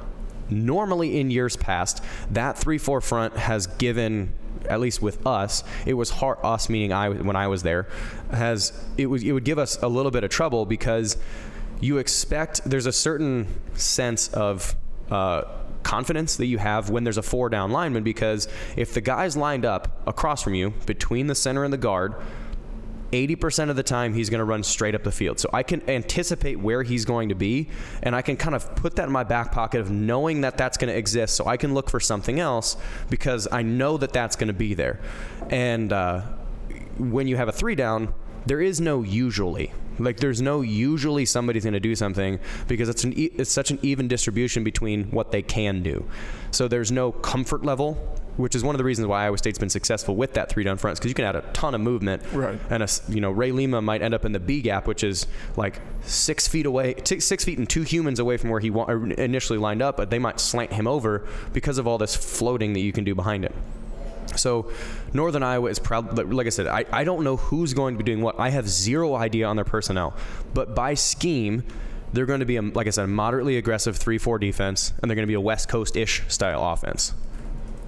[0.49, 4.33] Normally in years past, that 3 4 front has given
[4.69, 6.37] at least with us, it was hard.
[6.43, 7.87] Us meaning I when I was there,
[8.31, 11.17] has it was it would give us a little bit of trouble because
[11.79, 14.75] you expect there's a certain sense of
[15.11, 15.43] uh,
[15.83, 19.65] confidence that you have when there's a four down lineman because if the guy's lined
[19.65, 22.13] up across from you between the center and the guard.
[23.11, 25.39] 80% of the time he's going to run straight up the field.
[25.39, 27.69] So I can anticipate where he's going to be
[28.03, 30.77] and I can kind of put that in my back pocket of knowing that that's
[30.77, 32.77] going to exist so I can look for something else
[33.09, 34.99] because I know that that's going to be there.
[35.49, 36.21] And uh,
[36.97, 38.13] when you have a three down,
[38.45, 39.73] there is no usually.
[39.99, 43.71] Like there's no usually somebody's going to do something because it's an e- it's such
[43.71, 46.07] an even distribution between what they can do.
[46.51, 47.97] So there's no comfort level,
[48.37, 50.77] which is one of the reasons why Iowa State's been successful with that three down
[50.77, 52.23] front because you can add a ton of movement.
[52.31, 52.59] Right.
[52.69, 55.27] And a you know Ray Lima might end up in the B gap, which is
[55.55, 58.85] like six feet away, six, six feet and two humans away from where he wa-
[58.87, 62.73] er, initially lined up, but they might slant him over because of all this floating
[62.73, 63.53] that you can do behind it.
[64.35, 64.71] So,
[65.13, 66.17] Northern Iowa is proud.
[66.31, 68.39] Like I said, I, I don't know who's going to be doing what.
[68.39, 70.13] I have zero idea on their personnel.
[70.53, 71.63] But by scheme,
[72.13, 75.09] they're going to be, a, like I said, a moderately aggressive 3 4 defense, and
[75.09, 77.13] they're going to be a West Coast ish style offense.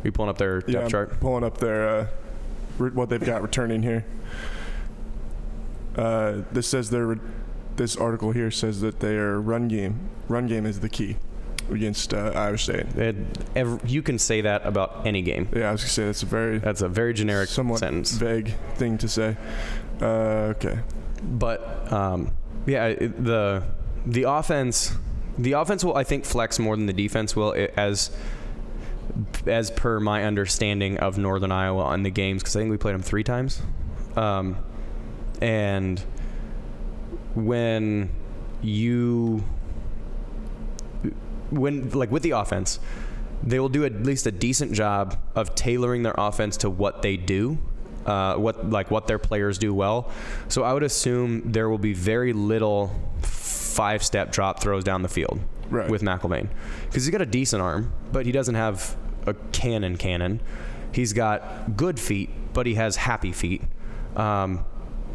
[0.03, 1.19] Are you pulling up their depth Yeah, I'm chart?
[1.19, 2.07] pulling up their uh,
[2.77, 4.05] re- what they've got returning here.
[5.95, 7.19] Uh, this says their re-
[7.75, 11.17] this article here says that their run game run game is the key
[11.71, 12.85] against uh, Iowa State.
[12.95, 13.15] It,
[13.55, 15.49] ev you can say that about any game.
[15.55, 18.11] Yeah, I was gonna say that's a very That's a very generic somewhat sentence.
[18.13, 19.35] vague thing to say.
[20.01, 20.79] Uh, okay.
[21.23, 22.31] But um,
[22.65, 23.63] yeah, it, the
[24.05, 24.93] the offense
[25.37, 28.11] the offense will I think flex more than the defense will i- as
[29.45, 32.95] as per my understanding of Northern Iowa on the games because I think we played
[32.95, 33.61] them three times,
[34.15, 34.57] um,
[35.41, 35.99] and
[37.35, 38.09] when
[38.61, 39.43] you
[41.51, 42.79] when like with the offense
[43.41, 47.15] they will do at least a decent job of tailoring their offense to what they
[47.17, 47.57] do
[48.05, 50.11] uh, what like what their players do well
[50.47, 55.07] so i would assume there will be very little five step drop throws down the
[55.09, 55.87] field Right.
[55.87, 56.49] with McElvain
[56.87, 58.97] because he's got a decent arm but he doesn't have
[59.29, 60.41] a cannon cannon
[60.91, 63.61] he's got good feet but he has happy feet
[64.15, 64.65] um,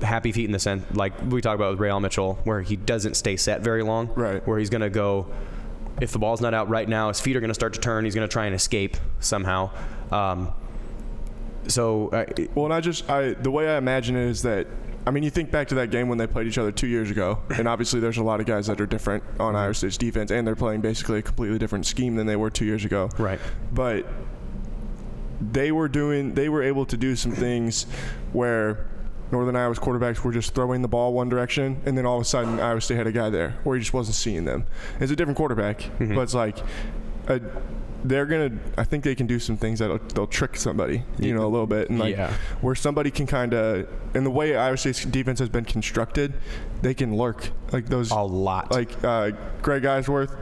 [0.03, 3.15] happy feet in the sense like we talked about with Rayle Mitchell where he doesn't
[3.15, 4.47] stay set very long Right.
[4.47, 5.27] where he's going to go
[6.01, 8.05] if the ball's not out right now, his feet are going to start to turn.
[8.05, 9.71] He's going to try and escape somehow.
[10.11, 10.53] Um,
[11.69, 12.25] so uh,
[12.55, 14.67] Well, and I just I the way I imagine it is that
[15.07, 17.11] I mean you think back to that game when they played each other two years
[17.11, 20.31] ago, and obviously there's a lot of guys that are different on Iowa State's defense,
[20.31, 23.11] and they're playing basically a completely different scheme than they were two years ago.
[23.19, 23.39] right,
[23.73, 24.07] But
[25.41, 27.85] they were doing they were able to do some things
[28.33, 28.87] where
[29.33, 32.25] Northern Iowa's quarterbacks were just throwing the ball one direction, and then all of a
[32.25, 34.65] sudden Iowa State had a guy there where he just wasn't seeing them.
[35.01, 36.15] It's a different quarterback, Mm-hmm.
[36.15, 36.59] but it's like
[37.29, 37.41] a,
[38.05, 38.51] they're gonna.
[38.77, 41.67] I think they can do some things that they'll trick somebody, you know, a little
[41.67, 42.33] bit, and like Yeah.
[42.61, 46.35] where somebody can kind of, and the way Iowa State's defense has been constructed,
[46.83, 48.71] they can lurk like those a lot.
[48.71, 49.31] like uh,
[49.63, 50.37] Greg Eisworth.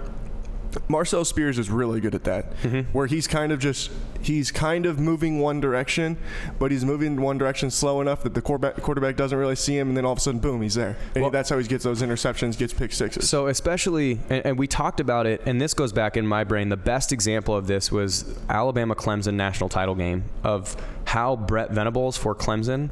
[0.88, 2.92] Marcel Spears is really good at that, Mm-hmm.
[2.92, 3.90] where he's kind of just
[4.22, 6.16] he's kind of moving one direction,
[6.58, 9.88] but he's moving one direction slow enough that the quarterback, quarterback doesn't really see him,
[9.88, 10.96] and then all of a sudden, boom, he's there.
[11.14, 13.28] And Well- that's how he gets those interceptions, gets pick sixes.
[13.28, 16.68] So especially, and, and we talked about it, and this goes back in my brain.
[16.68, 22.16] The best example of this was Alabama Clemson national title game of how Brent Venables
[22.16, 22.90] for Clemson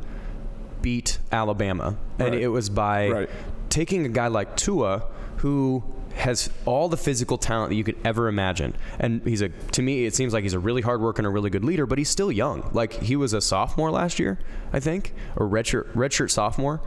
[0.82, 2.42] beat Alabama, and Right.
[2.42, 3.30] it was by Right.
[3.68, 5.04] taking a guy like Tua
[5.38, 5.82] who
[6.14, 8.74] has all the physical talent that you could ever imagine.
[8.98, 11.30] And he's a to me it seems like he's a really hard worker and a
[11.30, 12.68] really good leader, but he's still young.
[12.72, 14.38] Like he was a sophomore last year,
[14.72, 16.80] I think, or redshirt redshirt sophomore.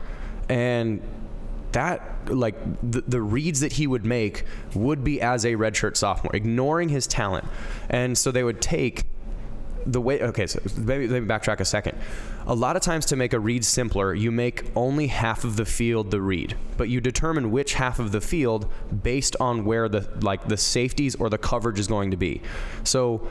[0.48, 1.02] And
[1.72, 2.56] that like
[2.88, 7.06] the, the reads that he would make would be as a redshirt sophomore, ignoring his
[7.06, 7.46] talent.
[7.88, 9.04] And so they would take
[9.86, 11.98] the way okay, so maybe let me backtrack a second.
[12.46, 15.64] A lot of times to make a read simpler, you make only half of the
[15.64, 18.70] field the read, but you determine which half of the field
[19.02, 22.40] based on where the like the safeties or the coverage is going to be.
[22.84, 23.26] So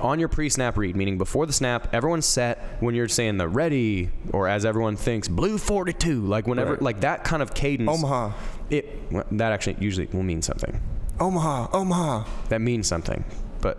[0.00, 4.10] on your pre-snap read, meaning before the snap, everyone's set when you're saying the ready,
[4.32, 6.82] or as everyone thinks, blue 42, like whenever, Right.
[6.82, 7.88] like that kind of cadence.
[7.90, 8.32] Omaha.
[8.70, 10.80] It that actually usually will mean something.
[11.20, 12.24] Omaha, Omaha.
[12.48, 13.24] That means something,
[13.60, 13.78] but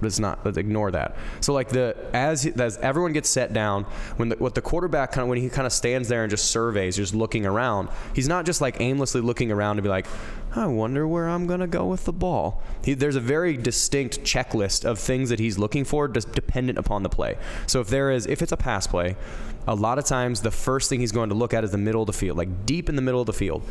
[0.00, 1.16] let's not let's ignore that.
[1.40, 3.84] So like the as as everyone gets set down,
[4.16, 6.50] when the, what the quarterback kind of when he kind of stands there and just
[6.50, 10.06] surveys, just looking around, he's not just like aimlessly looking around to be like,
[10.54, 12.62] I wonder where I'm gonna go with the ball.
[12.84, 17.02] He, there's a very distinct checklist of things that he's looking for, just dependent upon
[17.02, 17.36] the play.
[17.66, 19.16] So if there is if it's a pass play,
[19.66, 22.02] a lot of times the first thing he's going to look at is the middle
[22.02, 23.62] of the field, like deep in the middle of the field.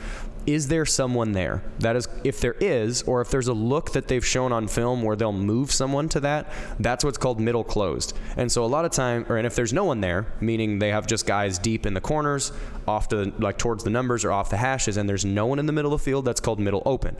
[0.45, 1.61] Is there someone there?
[1.79, 5.03] That is, if there is, or if there's a look that they've shown on film
[5.03, 8.17] where they'll move someone to that, that's what's called middle closed.
[8.37, 10.89] And so a lot of time, or and if there's no one there, meaning they
[10.89, 12.51] have just guys deep in the corners,
[12.87, 15.65] off to like towards the numbers or off the hashes, and there's no one in
[15.65, 17.15] the middle of the field, that's called middle open.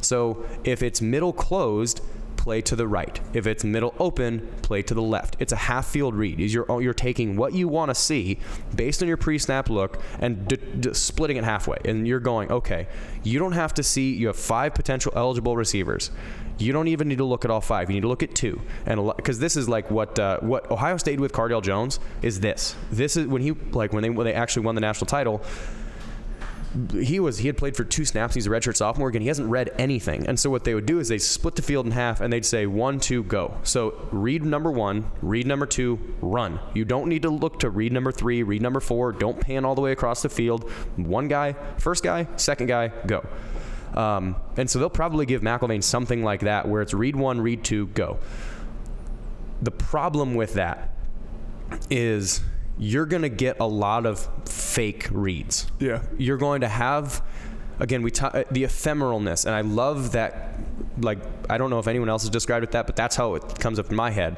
[0.00, 2.00] So if it's middle closed,
[2.42, 3.20] play to the right.
[3.32, 5.36] If it's middle open, play to the left.
[5.38, 6.40] It's a half field read.
[6.40, 8.38] Is You're, you're taking what you want to see
[8.74, 11.78] based on your pre snap look and d- d- splitting it halfway.
[11.84, 12.88] And you're going, okay,
[13.22, 16.10] you don't have to see, you have five potential eligible receivers.
[16.58, 17.88] You don't even need to look at all five.
[17.88, 20.96] You need to look at two, and because this is like what uh, what Ohio
[20.96, 22.76] State with Cardale Jones is this.
[22.90, 25.42] This is when he like when they when they actually won the national title
[26.92, 28.34] he was he had played for two snaps.
[28.34, 29.22] He's a redshirt sophomore again.
[29.22, 31.86] He hasn't read anything, and so what they would do is they split the field
[31.86, 33.54] in half and they'd say one, two, go.
[33.62, 36.60] So read number one, read number two, run.
[36.74, 39.12] You don't need to look to read number three, read number four.
[39.12, 40.70] Don't pan all the way across the field.
[40.96, 43.26] One guy, first guy, second guy, go.
[43.94, 47.62] Um, and so they'll probably give McElvain something like that, where it's read one, read
[47.64, 48.18] two, go.
[49.60, 50.90] The problem with that
[51.90, 52.40] is
[52.78, 54.28] you're going to get a lot of
[54.74, 56.02] fake reads Yeah.
[56.18, 57.22] you're going to have
[57.78, 60.54] again we ta- uh, the ephemeralness and i love that
[60.98, 61.18] like
[61.50, 63.78] i don't know if anyone else has described it that but that's how it comes
[63.78, 64.36] up in my head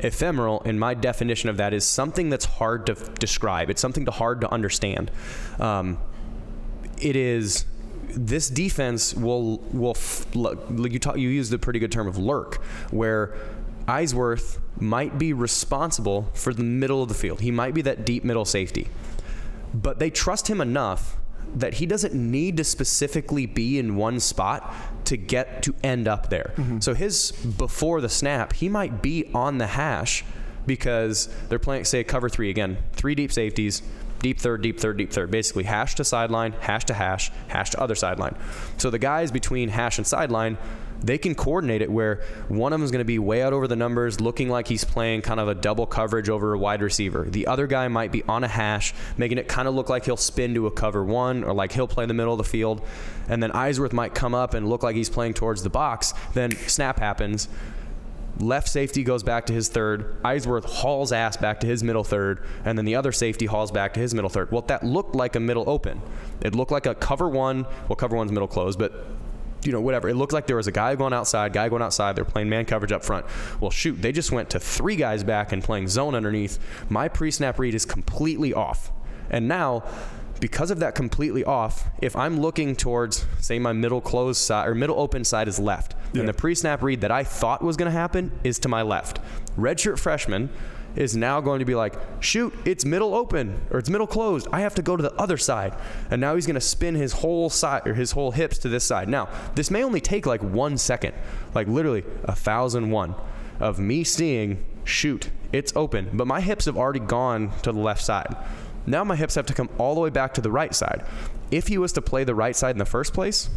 [0.00, 4.04] ephemeral in my definition of that is something that's hard to f- describe it's something
[4.04, 5.10] to hard to understand
[5.58, 5.98] um,
[7.00, 7.64] it is
[8.08, 12.62] this defense will will f- you talk, you used a pretty good term of lurk
[12.92, 13.34] where
[13.88, 17.40] Eisworth might be responsible for the middle of the field.
[17.40, 18.88] He might be that deep middle safety.
[19.74, 21.16] But they trust him enough
[21.56, 26.30] that he doesn't need to specifically be in one spot to get to end up
[26.30, 26.52] there.
[26.56, 26.80] Mm-hmm.
[26.80, 30.24] So his before the snap, he might be on the hash
[30.66, 33.82] because they're playing say cover 3 again, three deep safeties,
[34.20, 35.30] deep third, deep third, deep third.
[35.30, 38.34] Basically, hash to sideline, hash to hash, hash to other sideline.
[38.78, 40.56] So the guys between hash and sideline,
[41.04, 43.68] they can coordinate it where one of them is going to be way out over
[43.68, 47.24] the numbers, looking like he's playing kind of a double coverage over a wide receiver.
[47.24, 50.16] The other guy might be on a hash, making it kind of look like he'll
[50.16, 52.80] spin to a cover one or like he'll play in the middle of the field.
[53.28, 56.14] And then Eisworth might come up and look like he's playing towards the box.
[56.32, 57.48] Then snap happens.
[58.40, 60.20] Left safety goes back to his third.
[60.22, 63.94] Eisworth hauls ass back to his middle third, and then the other safety hauls back
[63.94, 64.50] to his middle third.
[64.50, 66.02] Well, that looked like a middle open.
[66.40, 67.64] It looked like a cover one.
[67.88, 69.06] Well, cover one's middle close, but
[69.66, 70.08] you know, whatever.
[70.08, 72.16] It looked like there was a guy going outside, guy going outside.
[72.16, 73.26] They're playing man coverage up front.
[73.60, 76.58] Well, shoot, they just went to three guys back and playing zone underneath.
[76.88, 78.92] My pre-snap read is completely off,
[79.30, 79.84] and now.
[80.40, 84.74] Because of that completely off, if I'm looking towards, say, my middle closed side or
[84.74, 86.20] middle open side is left, Yeah.
[86.20, 89.20] and the pre-snap read that I thought was going to happen is to my left.
[89.56, 90.50] Redshirt freshman
[90.96, 94.46] is now going to be like, shoot, it's middle open or it's middle closed.
[94.52, 95.74] I have to go to the other side.
[96.10, 98.84] And now he's going to spin his whole side or his whole hips to this
[98.84, 99.08] side.
[99.08, 101.14] Now, this may only take like one second,
[101.54, 103.14] like literally a thousand one
[103.60, 106.10] of me seeing, shoot, it's open.
[106.12, 108.36] But my hips have already gone to the left side.
[108.86, 111.04] Now my hips have to come all the way back to the right side.
[111.50, 113.48] If he was to play the right side in the first place,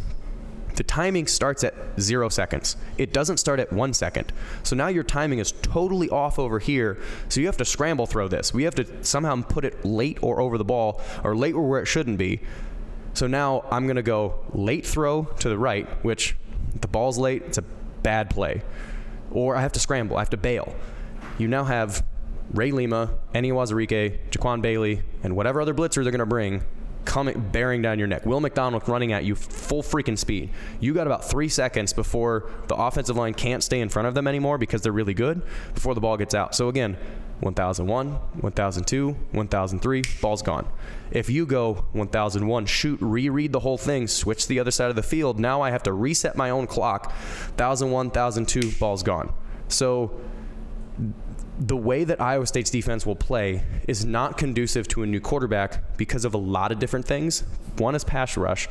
[0.77, 2.77] the timing starts at zero seconds.
[2.99, 4.31] It doesn't start at one second.
[4.61, 6.99] So now your timing is totally off over here.
[7.29, 8.53] So you have to scramble throw this.
[8.53, 11.81] We have to somehow put it late or over the ball or late or where
[11.81, 12.41] it shouldn't be.
[13.15, 16.35] So now I'm going to go late throw to the right, which
[16.79, 17.63] the ball's late, it's a
[18.03, 18.61] bad play.
[19.31, 20.75] Or I have to scramble, I have to bail.
[21.39, 22.05] You now have
[22.53, 26.63] Ray Lima, Enyi Uwazurike, JaQuan Bailey, and whatever other blitzer they're going to bring
[27.07, 28.25] coming bearing down your neck.
[28.25, 30.49] Will McDonald running at you full freaking speed.
[30.81, 34.27] You got about three seconds before the offensive line can't stay in front of them
[34.27, 35.41] anymore because they're really good
[35.73, 36.53] before the ball gets out.
[36.53, 36.97] So again,
[37.39, 38.07] 1001,
[38.41, 40.67] 1002, 1003, ball's gone.
[41.09, 45.03] If you go 1001, shoot, reread the whole thing, switch the other side of the
[45.03, 47.11] field, now I have to reset my own clock.
[47.55, 49.31] 1001, 1002, ball's gone.
[49.69, 50.19] So
[51.59, 55.97] the way that Iowa State's defense will play is not conducive to a new quarterback
[55.97, 57.43] because of a lot of different things.
[57.77, 58.67] One is pass rush.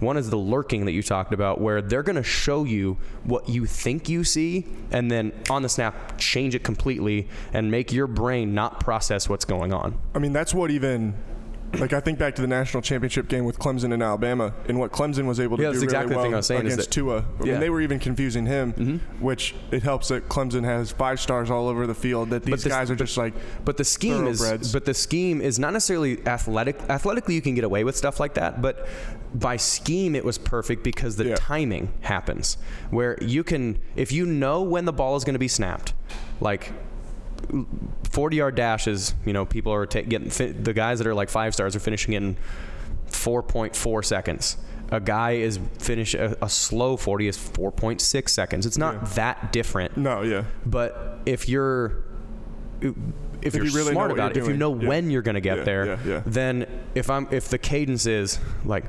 [0.00, 3.48] One is the lurking that you talked about, where they're going to show you what
[3.48, 8.06] you think you see, and then on the snap, change it completely and make your
[8.06, 9.98] brain not process what's going on.
[10.14, 11.14] I mean, that's what even
[11.74, 14.90] like I think back to the national championship game with Clemson and Alabama, and what
[14.90, 17.16] Clemson was able to Yeah, do exactly really well against that- Tua.
[17.16, 17.22] I Yeah.
[17.22, 17.44] Mm-hmm.
[17.50, 21.68] mean, they were even confusing him, which it helps that Clemson has five stars all
[21.68, 22.30] over the field.
[22.30, 25.58] That these this- guys are just like, But the scheme is but the scheme is
[25.58, 26.78] not necessarily athletic.
[26.88, 28.86] Athletically, you can get away with stuff like that, but
[29.34, 31.34] by scheme, it was perfect because the Yeah.
[31.36, 32.56] timing happens
[32.90, 35.92] where you can, if you know when the ball is going to be snapped,
[36.40, 36.72] like.
[38.10, 41.28] 40 yard dashes, you know, people are ta- getting fi- the guys that are like
[41.30, 42.36] five stars are finishing in
[43.08, 44.56] 4.4 seconds.
[44.90, 48.64] A guy is finish a, a slow 40 is 4.6 seconds.
[48.66, 49.96] It's not that different.
[49.96, 52.04] no, yeah, But if you're
[52.80, 54.88] if, you're you really smart about it, you're if you know yeah.
[54.88, 56.22] when you're going to get Yeah, there, yeah, yeah.
[56.24, 58.84] then if I'm if the cadence is like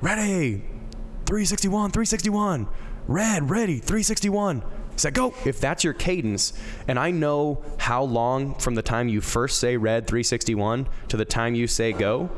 [0.00, 0.58] ready
[1.26, 2.68] 361 361
[3.08, 4.62] red ready 361
[4.96, 6.52] set go if that's your cadence
[6.88, 11.24] and I know how long from the time you first say red 361 to the
[11.24, 12.30] time you say go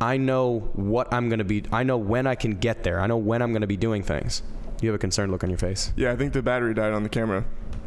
[0.00, 3.06] I know what I'm going to be I know when I can get there I
[3.06, 4.42] know when I'm going to be doing things
[4.82, 6.12] you have a concerned look on your face yeah.
[6.12, 7.44] I think the battery died on the camera.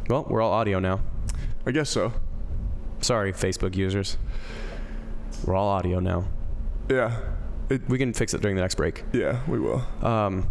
[0.08, 1.00] well we're all audio now
[1.66, 2.14] I guess so.
[3.02, 4.16] Sorry, Facebook users.
[5.44, 6.24] We're all audio now.
[6.88, 7.20] Yeah,
[7.68, 9.04] it, We can fix it during the next break.
[9.12, 9.84] yeah, we will.
[10.02, 10.50] Um,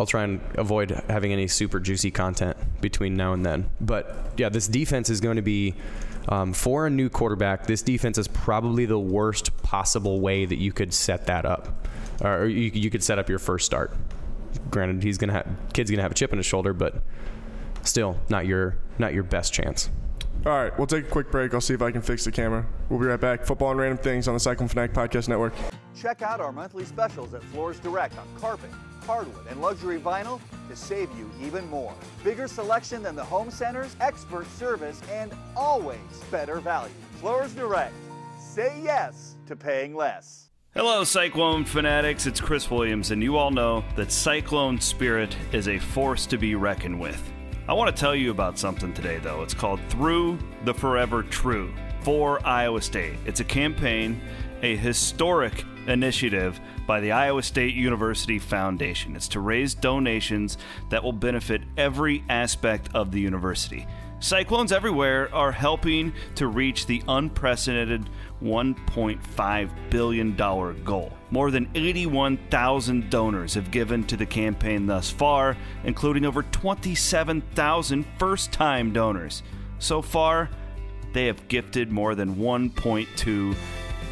[0.00, 3.70] I'll try and avoid having any super juicy content between now and then.
[3.82, 5.74] But yeah, this defense is going to be
[6.28, 7.66] um, for a new quarterback.
[7.66, 11.86] This defense is probably the worst possible way that you could set that up,
[12.22, 13.94] or you, you could set up your first start.
[14.70, 17.02] Granted, he's gonna have kid's gonna have a chip on his shoulder, but
[17.82, 19.90] still not your not your best chance.
[20.46, 21.52] All right, we'll take a quick break.
[21.52, 22.64] I'll see if I can fix the camera.
[22.88, 23.44] We'll be right back.
[23.44, 25.52] Football and random things on the Cyclone Fanatic Podcast Network.
[25.94, 28.70] Check out our monthly specials at Floors Direct on carpet,
[29.04, 31.94] hardwood, and luxury vinyl to save you even more.
[32.22, 35.98] Bigger selection than the home centers, expert service, and always
[36.30, 36.94] better value.
[37.20, 37.94] Floors Direct.
[38.38, 40.50] Say yes to paying less.
[40.74, 42.26] Hello, Cyclone fanatics.
[42.26, 46.54] It's Chris Williams, and you all know that Cyclone Spirit is a force to be
[46.54, 47.20] reckoned with.
[47.68, 49.42] I want to tell you about something today, though.
[49.42, 53.14] It's called Through the Forever True for Iowa State.
[53.26, 54.20] It's a campaign,
[54.62, 59.16] a historic initiative by the Iowa State University Foundation.
[59.16, 60.56] It's to raise donations
[60.88, 63.86] that will benefit every aspect of the university.
[64.22, 68.10] Cyclones everywhere are helping to reach the unprecedented
[68.42, 71.12] $1.5 billion goal.
[71.30, 78.52] More than 81,000 donors have given to the campaign thus far, including over 27,000 first
[78.52, 79.42] time donors.
[79.78, 80.50] So far,
[81.14, 83.56] they have gifted more than $1.2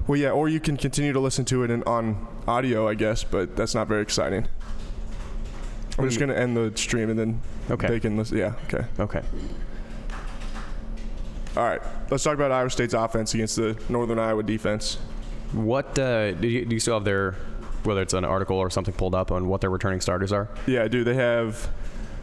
[0.06, 3.22] well, yeah, or you can continue to listen to it in, on audio, I guess,
[3.22, 4.48] but that's not very exciting.
[5.98, 7.40] I'm just going to end the stream and then
[7.70, 7.86] Okay.
[7.86, 8.36] they can listen.
[8.36, 8.84] Yeah, okay.
[8.98, 9.22] Okay.
[11.56, 11.80] All right,
[12.10, 14.98] let's talk about Iowa State's offense against the Northern Iowa defense.
[15.52, 17.36] What uh, do, you, do you still have their
[17.84, 20.48] whether it's an article or something pulled up on what their returning starters are?
[20.66, 21.04] Yeah, I do.
[21.04, 21.70] They have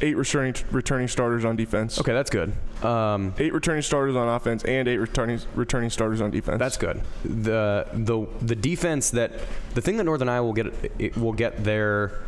[0.02, 2.00] eight returning returning starters on defense.
[2.00, 2.54] Okay, that's good.
[2.84, 6.60] Um, Eight returning starters on offense and eight returning returning starters on defense.
[6.60, 7.02] That's good.
[7.24, 9.32] The the the defense that
[9.76, 12.20] the thing that Northern Iowa will get will get their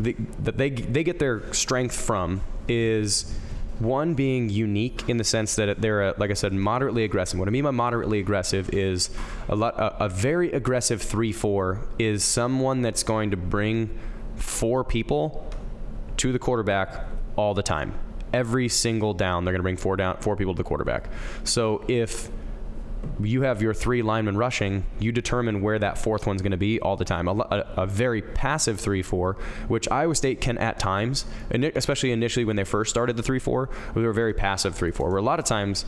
[0.00, 3.32] the, that they they get their strength from is
[3.80, 7.38] one being unique in the sense that they're a, like I said moderately aggressive.
[7.38, 9.10] What I mean by moderately aggressive is
[9.48, 13.98] a lot a, a very aggressive three four is someone that's going to bring
[14.36, 15.48] four people
[16.16, 17.06] to the quarterback
[17.36, 17.94] all the time.
[18.32, 21.08] Every single down, they're going to bring four down, four people to the quarterback.
[21.44, 22.30] So if
[23.20, 26.80] you have your three linemen rushing, you determine where that fourth one's going to be
[26.80, 27.28] all the time.
[27.28, 29.36] A, a, a very passive 3 4,
[29.68, 33.68] which Iowa State can at times, especially initially when they first started the 3 4,
[33.94, 35.84] they were very passive 3 4, where a lot of times,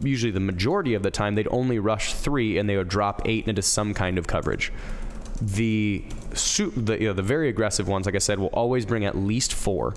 [0.00, 3.46] usually the majority of the time, they'd only rush three and they would drop eight
[3.46, 4.72] into some kind of coverage.
[5.40, 9.16] The, the, you know, the very aggressive ones, like I said, will always bring at
[9.16, 9.94] least four.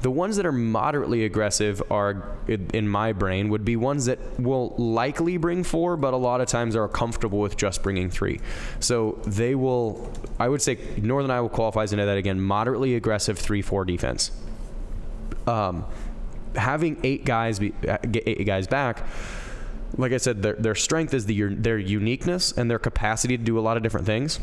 [0.00, 4.74] The ones that are moderately aggressive are, in my brain, would be ones that will
[4.78, 8.40] likely bring four, but a lot of times are comfortable with just bringing three.
[8.78, 13.60] So they will, I would say, Northern Iowa qualifies into that again, moderately aggressive 3
[13.60, 14.30] 4 defense.
[15.48, 15.84] Um,
[16.54, 19.04] having eight guys, be, uh, eight guys back,
[19.96, 23.58] like I said, their, their strength is the, their uniqueness and their capacity to do
[23.58, 24.38] a lot of different things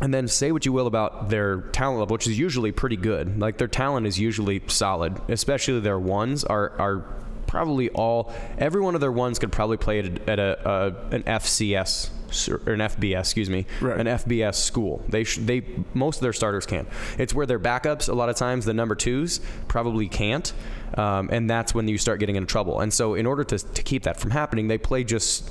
[0.00, 3.38] and then say what you will about their talent level, which is usually pretty good.
[3.38, 7.04] Like their talent is usually solid, especially their ones are are
[7.46, 11.14] probably all every one of their ones could probably play at, a, at a, a
[11.14, 12.10] an FCS
[12.48, 13.98] or an FBS, excuse me, right.
[13.98, 15.02] an FBS school.
[15.08, 16.86] They sh- they most of their starters can.
[17.16, 20.52] It's where their backups a lot of times the number twos probably can't,
[20.94, 22.80] um, and that's when you start getting into trouble.
[22.80, 25.50] And so in order to to keep that from happening, they play just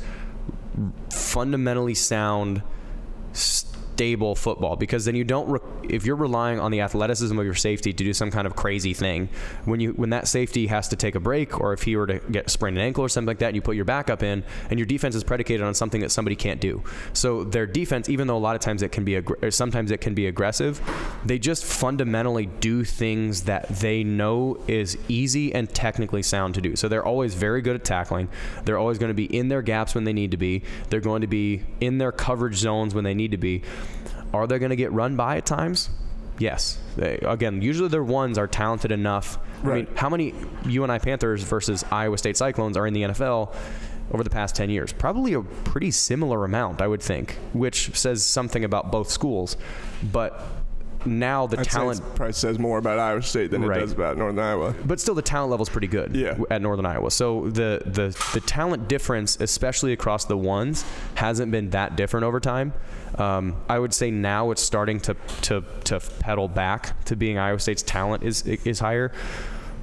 [1.10, 2.62] fundamentally sound.
[3.34, 7.44] St- stable football because then you don't re- if you're relying on the athleticism of
[7.44, 9.28] your safety to do some kind of crazy thing
[9.66, 12.20] when you when that safety has to take a break or if he were to
[12.32, 14.78] get sprained an ankle or something like that and you put your backup in and
[14.78, 16.84] your defense is predicated on something that somebody can't do.
[17.14, 19.20] So their defense even though a lot of times it can be
[19.50, 20.80] sometimes it can be aggressive
[21.26, 26.76] they just fundamentally do things that they know is easy and technically sound to do.
[26.76, 28.30] So they're always very good at tackling.
[28.64, 30.62] They're always going to be in their gaps when they need to be.
[30.90, 33.64] They're going to be in their coverage zones when they need to be
[34.34, 35.90] are they going to get run by at times?
[36.40, 36.78] Yes.
[36.96, 39.40] They, again, usually their ones are talented enough.
[39.64, 39.72] Right.
[39.72, 40.34] I mean, how many
[40.66, 43.54] UNI Panthers versus Iowa State Cyclones are in the NFL
[44.12, 44.94] over the past 10 years?
[44.94, 49.58] Probably a pretty similar amount, I would think, which says something about both schools.
[50.12, 50.44] But
[51.08, 53.78] now the I'd talent probably says more about Iowa State than right.
[53.78, 54.76] it does about Northern Iowa.
[54.86, 56.16] But still, the talent level is pretty good.
[56.16, 56.38] Yeah.
[56.50, 57.12] at Northern Iowa.
[57.12, 60.86] So the the the talent difference, especially across the ones,
[61.16, 62.74] hasn't been that different over time.
[63.16, 67.60] Um, I would say now it's starting to to to pedal back to being Iowa
[67.60, 69.12] State's talent is is higher.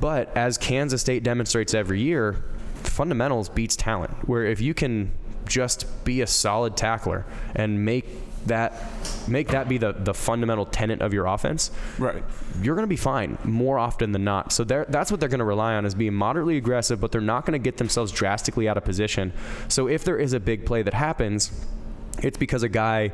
[0.00, 2.44] But as Kansas State demonstrates every year,
[2.74, 4.12] fundamentals beats talent.
[4.28, 5.12] Where if you can
[5.46, 8.06] just be a solid tackler and make
[8.46, 8.82] that
[9.28, 12.22] make that be the, the fundamental tenet of your offense, right?
[12.62, 14.52] You're going to be fine more often than not.
[14.52, 17.46] So that's what they're going to rely on is being moderately aggressive, but they're not
[17.46, 19.32] going to get themselves drastically out of position.
[19.68, 21.52] So if there is a big play that happens,
[22.22, 23.12] it's because a guy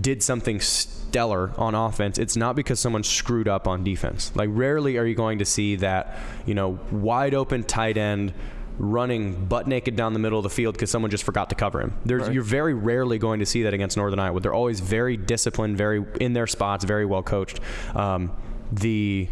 [0.00, 2.18] did something stellar on offense.
[2.18, 4.34] It's not because someone screwed up on defense.
[4.36, 8.32] Like rarely are you going to see that, you know, wide open tight end
[8.78, 11.80] running butt naked down the middle of the field because someone just forgot to cover
[11.80, 11.94] him.
[12.04, 12.32] Right.
[12.32, 14.40] You're very rarely going to see that against Northern Iowa.
[14.40, 17.60] They're always very disciplined, very in their spots, very well coached.
[17.94, 18.36] Um,
[18.72, 19.28] the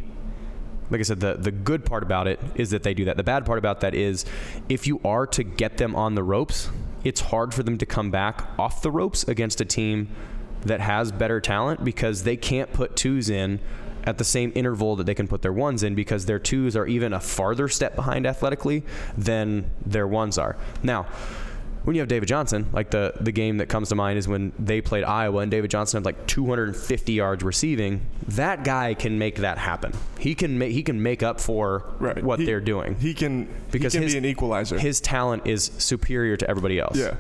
[0.91, 3.17] like I said, the, the good part about it is that they do that.
[3.17, 4.25] The bad part about that is
[4.69, 6.69] if you are to get them on the ropes,
[7.03, 10.09] it's hard for them to come back off the ropes against a team
[10.63, 13.61] that has better talent because they can't put twos in
[14.05, 16.87] at the same interval that they can put their ones in because their twos are
[16.87, 18.85] even a farther step behind athletically
[19.17, 20.57] than their ones are.
[20.83, 21.07] Now,
[21.85, 24.53] when you have David Johnson, like the the game that comes to mind is when
[24.59, 28.07] they played Iowa and David Johnson had like 250 yards receiving.
[28.29, 29.93] That guy can make that happen.
[30.19, 32.23] He can make he can make up for right.
[32.23, 32.97] what he, they're doing.
[32.97, 34.79] He can because he can his, be an equalizer.
[34.79, 36.97] His talent is superior to everybody else.
[36.97, 37.17] Yeah.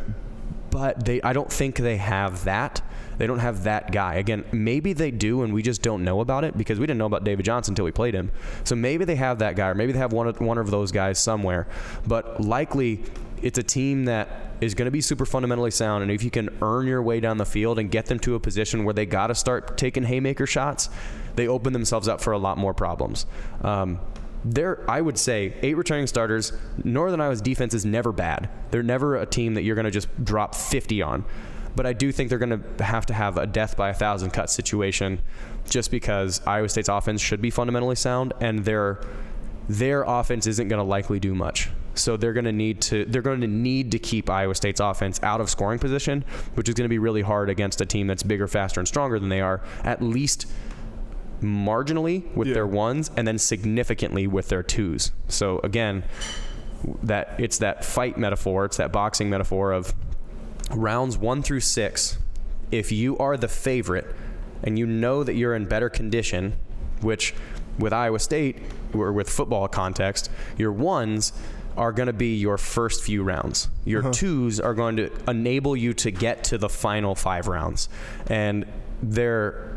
[0.70, 2.80] But they I don't think they have that
[3.18, 4.14] they don't have that guy.
[4.14, 7.06] Again, maybe they do, and we just don't know about it because we didn't know
[7.06, 8.30] about David Johnson until we played him.
[8.64, 10.92] So maybe they have that guy, or maybe they have one of, one of those
[10.92, 11.66] guys somewhere.
[12.06, 13.04] But likely,
[13.42, 14.28] it's a team that
[14.60, 16.02] is going to be super fundamentally sound.
[16.02, 18.40] And if you can earn your way down the field and get them to a
[18.40, 20.88] position where they got to start taking haymaker shots,
[21.36, 23.26] they open themselves up for a lot more problems.
[23.62, 24.00] Um,
[24.44, 26.52] there, I would say, eight returning starters.
[26.82, 28.48] Northern Iowa's defense is never bad.
[28.70, 31.24] They're never a team that you're going to just drop 50 on.
[31.76, 34.30] But I do think they're going to have to have a death by a thousand
[34.30, 35.20] cut situation
[35.68, 39.00] just because Iowa State's offense should be fundamentally sound and their
[39.68, 41.70] their offense isn't going to likely do much.
[41.94, 45.20] So they're going to need to they're going to need to keep Iowa State's offense
[45.22, 48.22] out of scoring position, which is going to be really hard against a team that's
[48.22, 49.62] bigger, faster, and stronger than they are.
[49.84, 50.46] At least
[51.40, 52.54] marginally with yeah.
[52.54, 55.12] their ones, and then significantly with their twos.
[55.28, 56.04] So again,
[57.02, 59.94] that it's that fight metaphor, it's that boxing metaphor of
[60.70, 62.18] rounds one through six,
[62.70, 64.14] if you are the favorite
[64.62, 66.54] and you know that you're in better condition,
[67.00, 67.34] which
[67.78, 68.58] with Iowa State
[68.92, 71.32] or with football context, your ones
[71.76, 73.68] are going to be your first few rounds.
[73.84, 74.12] Your uh-huh.
[74.12, 77.88] twos are going to enable you to get to the final five rounds,
[78.28, 78.64] and
[79.02, 79.73] they're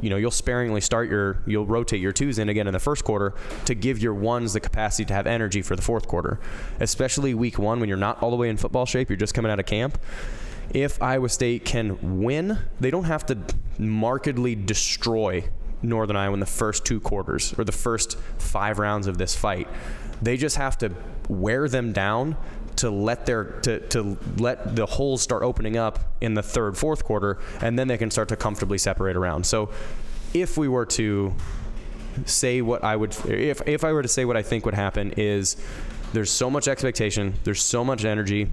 [0.00, 3.04] you know you'll sparingly start your you'll rotate your twos in again in the first
[3.04, 6.38] quarter to give your ones the capacity to have energy for the fourth quarter.
[6.80, 9.50] Especially week one when you're not all the way in football shape you're just coming
[9.50, 9.98] out of camp.
[10.70, 13.38] If iowa state can win they don't have to
[13.78, 15.44] markedly destroy
[15.82, 19.68] northern iowa in the first two quarters or the first five rounds of this fight.
[20.20, 20.92] They just have to
[21.28, 22.36] wear them down
[22.82, 27.04] to let their to, to let the holes start opening up in the third fourth
[27.04, 29.46] quarter and then they can start to comfortably separate around.
[29.46, 29.70] So
[30.34, 31.32] if we were to
[32.26, 35.12] say what I would if if I were to say what I think would happen
[35.16, 35.56] is
[36.12, 38.50] there's so much expectation there's so much energy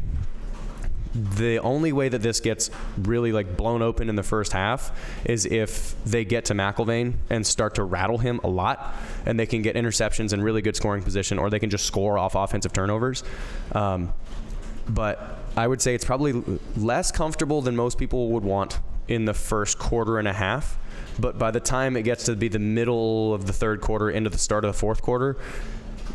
[1.13, 4.91] the only way that this gets really like blown open in the first half
[5.25, 8.95] is if they get to McElvain and start to rattle him a lot,
[9.25, 12.17] and they can get interceptions and really good scoring position, or they can just score
[12.17, 13.23] off offensive turnovers.
[13.71, 14.13] Um,
[14.87, 16.43] but I would say it's probably
[16.75, 20.77] less comfortable than most people would want in the first quarter and a half.
[21.19, 24.29] But by the time it gets to be the middle of the third quarter into
[24.29, 25.37] the start of the fourth quarter,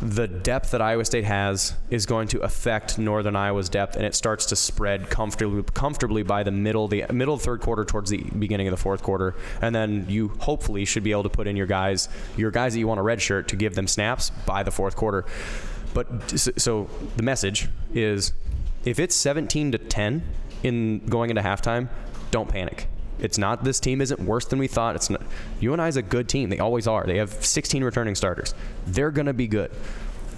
[0.01, 4.13] the depth that Iowa State has is going to affect Northern Iowa's depth, and it
[4.13, 8.67] starts to spread comfortably, comfortably by the middle, the middle third quarter towards the beginning
[8.67, 11.67] of the fourth quarter, and then you hopefully should be able to put in your
[11.67, 14.71] guys, your guys that you want a red shirt to give them snaps by the
[14.71, 15.25] fourth quarter.
[15.93, 18.33] But so- the message is,
[18.83, 20.23] if it's 17 to 10
[20.63, 21.87] in going into halftime,
[22.31, 22.87] don't panic.
[23.19, 24.95] It's not this team isn't worse than we thought.
[24.95, 25.21] It's not
[25.59, 26.49] UNI is a good team.
[26.49, 27.05] They always are.
[27.05, 28.53] They have 16 returning starters.
[28.85, 29.71] They're going to be good.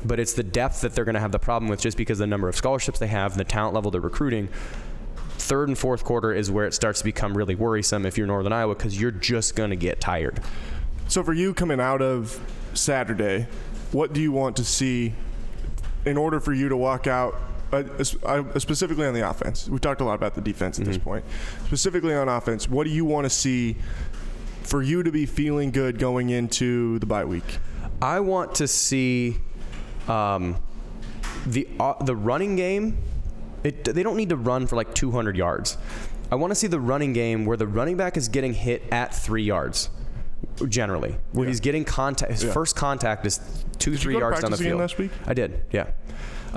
[0.06, 2.28] But it's the depth that they're going to have the problem with just because the
[2.28, 4.48] number of scholarships they have and the talent level they're recruiting.
[5.38, 8.54] Third and fourth quarter is where it starts to become really worrisome if you're Northern
[8.54, 10.42] Iowa because you're just going to get tired.
[11.08, 12.40] So for you coming out of
[12.74, 13.48] Saturday,
[13.92, 15.14] what do you want to see
[16.06, 17.36] in order for you to walk out?
[17.72, 21.26] Uh, specifically on the offense, we talked a lot about the defense at this point.
[21.66, 23.76] Specifically on offense, what do you want to see
[24.64, 27.60] for you to be feeling good going into the bye week?
[28.02, 29.38] I want to see
[30.08, 30.58] um,
[31.46, 32.98] the uh, the running game.
[33.64, 35.78] It, they don't need to run for like 200 yards.
[36.32, 39.14] I want to see the running game where the running back is getting hit at
[39.16, 39.90] three yards,
[40.70, 41.50] generally, where Yeah.
[41.50, 42.32] he's getting contact.
[42.34, 42.52] His Yeah.
[42.52, 43.40] first contact is
[43.80, 44.80] two, you three yards down the field.
[44.80, 45.12] last week?
[45.26, 45.64] I did.
[45.72, 45.88] Yeah.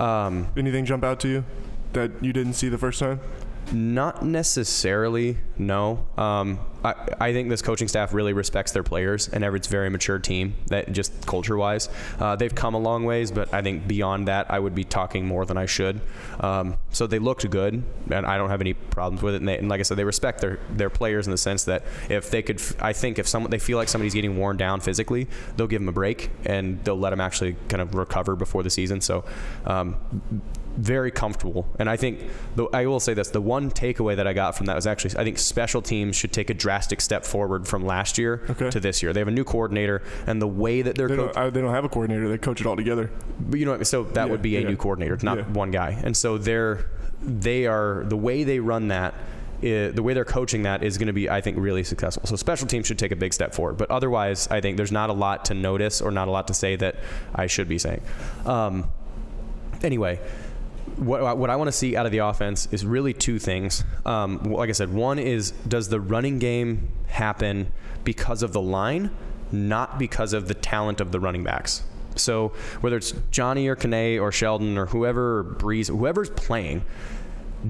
[0.00, 1.44] Um, Anything jump out to you
[1.92, 3.20] that you didn't see the first time?
[3.72, 6.06] Not necessarily, no.
[6.16, 10.18] Um, I, I think this coaching staff really respects their players, and a very mature
[10.18, 10.54] team.
[10.66, 13.30] That just culture-wise, uh, they've come a long ways.
[13.30, 16.00] But I think beyond that, I would be talking more than I should.
[16.40, 19.38] Um, so they looked good, and I don't have any problems with it.
[19.38, 21.84] And, they, and like I said, they respect their their players in the sense that
[22.08, 25.28] if they could, I think if someone they feel like somebody's getting worn down physically,
[25.56, 28.70] they'll give them a break and they'll let them actually kind of recover before the
[28.70, 29.00] season.
[29.00, 29.24] So.
[29.64, 29.96] Um,
[30.76, 31.66] very comfortable.
[31.78, 32.20] And I think
[32.56, 35.16] the, I will say this: the one takeaway that I got from that was actually
[35.18, 38.70] I think special teams should take a drastic step forward from last year Okay.
[38.70, 39.12] to this year.
[39.12, 41.34] They have a new coordinator, and the way that they're They coaching.
[41.34, 42.28] don't, I, they don't have a coordinator.
[42.28, 43.10] They coach it all together.
[43.40, 44.68] But you know, what- so that Yeah, would be a yeah.
[44.68, 45.44] new coordinator, not Yeah.
[45.44, 46.00] one guy.
[46.02, 46.86] And so they're
[47.22, 49.12] they are the way they run that.
[49.62, 52.26] i the way they're coaching that is going to be, I think, really successful.
[52.26, 53.76] So special teams should take a big step forward.
[53.76, 56.54] But otherwise, I think there's not a lot to notice or not a lot to
[56.54, 56.96] say that
[57.34, 58.00] I should be saying.
[58.46, 58.88] Um,
[59.82, 60.18] anyway,
[60.96, 63.84] what, what I want to see out of the offense is really two things.
[64.04, 67.72] Um, like I said, one is does the running game happen
[68.04, 69.10] because of the line,
[69.52, 71.82] not because of the talent of the running backs.
[72.16, 72.48] So
[72.80, 76.84] whether it's Johnny or Kane or Sheldon or whoever, or Breece, whoever's playing,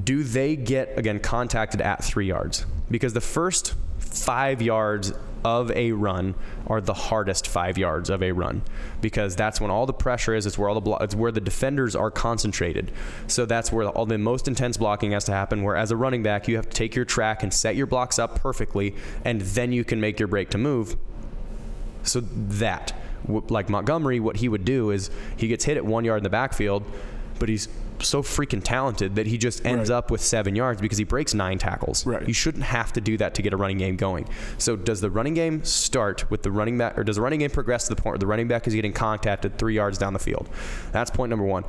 [0.05, 2.67] do they get again contacted at three yards?
[2.91, 5.13] Because the first five yards
[5.45, 6.35] of a run
[6.67, 8.63] are the hardest five yards of a run
[9.01, 10.47] because that's when all the pressure is.
[10.47, 12.93] It's where all the blo- it's where the defenders are concentrated.
[13.27, 15.63] So that's where all the most intense blocking has to happen.
[15.63, 18.19] Where as a running back, you have to take your track and set your blocks
[18.19, 20.97] up perfectly, and then you can make your break to move.
[22.03, 22.95] So that,
[23.29, 26.31] like Montgomery, what he would do is he gets hit at one yard in the
[26.31, 26.85] backfield,
[27.39, 27.69] but he's
[28.03, 29.97] so freaking talented that he just ends Right.
[29.97, 32.07] up with seven yards because he breaks nine tackles.
[32.07, 32.27] Right.
[32.27, 34.29] You shouldn't have to do that to get a running game going.
[34.59, 37.51] So does the running game start with the running back, or does the running game
[37.51, 40.19] progress to the point where the running back is getting contacted three yards down the
[40.19, 40.49] field?
[40.93, 41.65] That's point number one.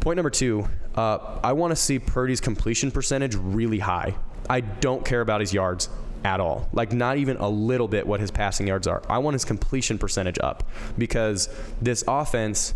[0.00, 4.14] Point number two, uh, I want to see Purdy's completion percentage really high.
[4.48, 5.88] I don't care about his yards
[6.24, 6.68] at all.
[6.72, 9.02] Like not even a little bit what his passing yards are.
[9.08, 10.64] I want his completion percentage up
[10.96, 11.48] because
[11.80, 12.74] this offense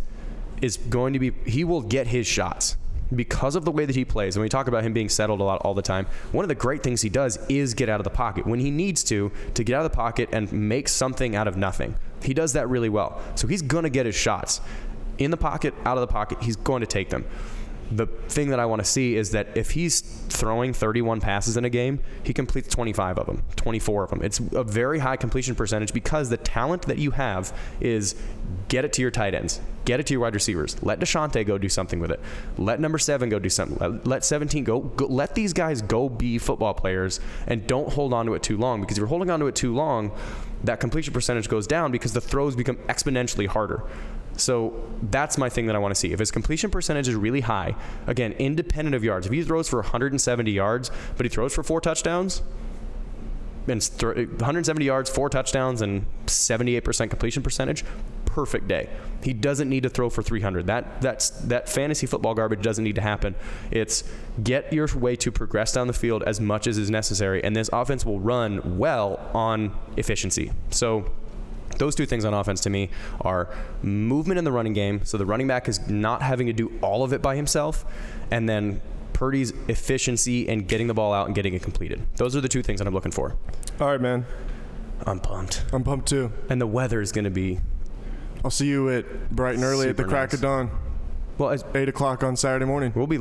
[0.62, 2.76] is going to be he will get his shots
[3.14, 4.36] because of the way that he plays.
[4.36, 6.06] And we talk about him being settled a lot all the time.
[6.32, 8.70] One of the great things he does is get out of the pocket when he
[8.70, 11.96] needs to to get out of the pocket and make something out of nothing.
[12.22, 13.20] He does that really well.
[13.34, 14.61] So he's going to get his shots.
[15.20, 17.24] in the pocket, out of the pocket, he's going to take them.
[17.91, 21.64] The thing that I want to see is that if he's throwing 31 passes in
[21.64, 24.22] a game, he completes 25 of them, 24 of them.
[24.22, 28.14] It's a very high completion percentage because the talent that you have is
[28.68, 30.80] get it to your tight ends, get it to your wide receivers.
[30.82, 32.20] Let Deshaunte go do something with it.
[32.59, 33.78] Let number seven go do something.
[33.78, 35.07] Let, let 17 go, go.
[35.07, 38.80] Let these guys go be football players and don't hold on to it too long
[38.80, 40.12] because if you're holding on to it too long,
[40.64, 43.82] that completion percentage goes down because the throws become exponentially harder.
[44.41, 46.12] So that's my thing that I want to see.
[46.12, 47.74] If his completion percentage is really high,
[48.07, 51.80] again, independent of yards, if he throws for 170 yards, but he throws for four
[51.80, 52.43] touchdowns,
[53.68, 57.84] and th- 170 yards, four touchdowns, and 78% completion percentage,
[58.24, 58.88] perfect day.
[59.22, 60.66] He doesn't need to throw for 300.
[60.66, 63.34] That that's that fantasy football garbage doesn't need to happen.
[63.70, 64.05] It's
[64.43, 67.68] get your way to progress down the field as much as is necessary, and this
[67.72, 70.53] offense will run well on efficiency.
[70.70, 71.11] So
[71.81, 72.91] those two things on offense to me
[73.22, 73.49] are
[73.83, 77.03] movement in the running game, so the running back is not having to do all
[77.03, 77.85] of it by himself,
[78.31, 78.81] and then
[79.12, 82.01] Purdy's efficiency and getting the ball out and getting it completed.
[82.16, 83.37] Those are the two things that I'm looking for.
[83.81, 84.24] All right, man.
[85.07, 85.64] I'm pumped.
[85.72, 86.31] I'm pumped too.
[86.49, 87.61] And the weather is going to be
[88.45, 90.35] I'll see you at bright and early at the crack nice.
[90.35, 90.70] of dawn,
[91.37, 91.51] well.
[91.51, 92.93] it's eight o'clock on Saturday morning.
[92.95, 93.18] we'll be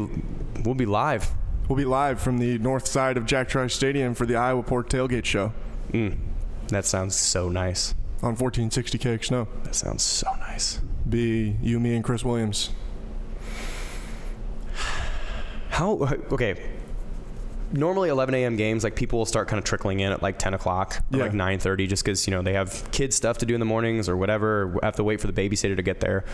[0.64, 1.32] we'll be live.
[1.68, 4.90] We'll be live from the north side of Jack Trice Stadium for the Iowa Pork
[4.90, 5.54] Tailgate Show
[5.92, 6.18] Mm,
[6.70, 7.96] that sounds so nice.
[8.22, 9.48] On 1460 KXNO.
[9.64, 10.82] That sounds so nice.
[11.08, 12.72] Be you, me, and Chris Williams.
[15.70, 15.92] How
[16.32, 16.70] okay?
[17.72, 18.56] Normally, 11 a.m.
[18.56, 21.24] games, like people will start kind of trickling in at like 10 o'clock or Yeah.
[21.26, 24.10] like 9:30, just because you know they have kids stuff to do in the mornings
[24.10, 24.76] or whatever.
[24.82, 26.26] Have to wait for the babysitter to get there.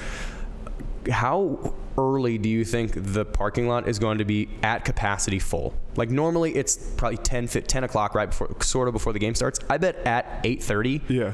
[1.11, 5.75] How early do you think the parking lot is going to be at capacity full?
[5.97, 9.59] Like normally, it's probably 10, 10 o'clock right before, sort of before the game starts.
[9.69, 11.01] I bet at 8:30.
[11.09, 11.33] Yeah.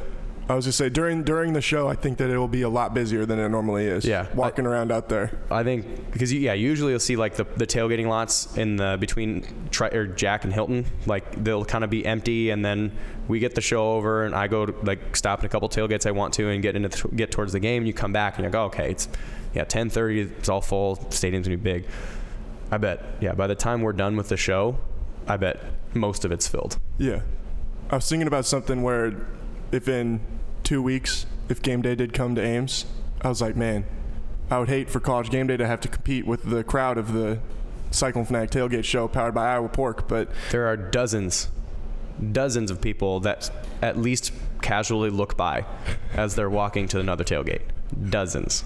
[0.49, 2.69] I was just say during during the show, I think that it will be a
[2.69, 4.03] lot busier than it normally is.
[4.03, 4.27] Yeah.
[4.33, 5.31] walking around out there.
[5.49, 9.45] I think because yeah, usually you'll see like the, the tailgating lots in the between
[9.71, 12.91] tri- or Jack and Hilton, like they'll kind of be empty, and then
[13.27, 16.05] we get the show over, and I go to, like stop at a couple tailgates
[16.05, 17.83] I want to, and get into get towards the game.
[17.83, 19.07] And you come back and you go, oh, okay, it's
[19.53, 21.85] yeah, 10:30, it's all full, stadium's gonna be big.
[22.71, 24.77] I bet yeah, by the time we're done with the show,
[25.27, 25.61] I bet
[25.93, 26.77] most of it's filled.
[26.97, 27.21] Yeah,
[27.89, 29.13] I was thinking about something where
[29.71, 30.21] if in
[30.63, 32.85] two weeks, if game day did come to Ames,
[33.21, 33.85] I was like, man,
[34.49, 37.13] I would hate for college game day to have to compete with the crowd of
[37.13, 37.39] the
[37.91, 40.07] Cyclone Fanatic tailgate show powered by Iowa Pork.
[40.07, 41.49] But There are dozens,
[42.31, 43.49] dozens of people that
[43.81, 45.65] at least casually look by
[46.13, 47.61] as they're walking to another tailgate.
[48.09, 48.63] Dozens.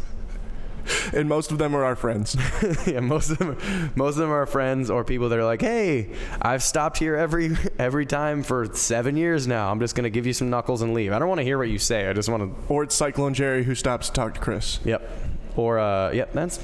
[1.13, 2.35] and most of them are our friends.
[2.87, 3.57] yeah, most of them,
[3.95, 6.09] most of them are friends or people that are like, "Hey,
[6.41, 9.71] I've stopped here every every time for seven years now.
[9.71, 11.11] I'm just gonna give you some knuckles and leave.
[11.13, 12.07] I don't want to hear what you say.
[12.09, 14.79] I just want to." or it's Cyclone Jerry who stops to talk to Chris.
[14.85, 15.09] Yep.
[15.55, 16.63] Or uh, yep, that's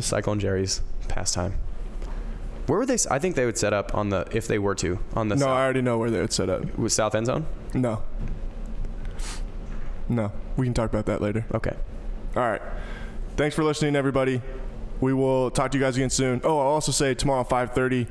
[0.00, 1.54] Cyclone Jerry's pastime.
[2.66, 2.98] Where would they?
[3.10, 5.46] I think they would set up on the if they were to on the No,
[5.46, 6.78] south, I already know where they would set up.
[6.78, 7.46] with south end zone.
[7.74, 8.02] No.
[10.08, 11.44] No, we can talk about that later.
[11.54, 11.76] Okay.
[12.36, 12.62] All right.
[13.38, 14.42] Thanks for listening, everybody.
[15.00, 16.40] We will talk to you guys again soon.
[16.42, 18.08] Oh, I'll also say tomorrow, 5:30,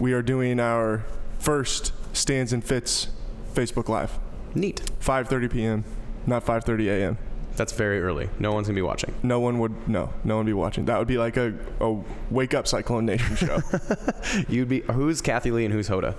[0.00, 1.04] we are doing our
[1.38, 3.06] first Stands and Fits
[3.54, 4.18] Facebook Live.
[4.52, 4.82] Neat.
[4.98, 5.84] 5:30 p.m.,
[6.26, 7.18] not 5:30 a.m.
[7.54, 8.28] That's very early.
[8.40, 9.14] No one's gonna be watching.
[9.22, 10.86] No one would no, no one would be watching.
[10.86, 11.96] That would be like a, a
[12.32, 13.60] wake up Cyclone Nation show.
[14.48, 14.80] You'd be.
[14.80, 16.16] Who's Kathie Lee and who's Hoda?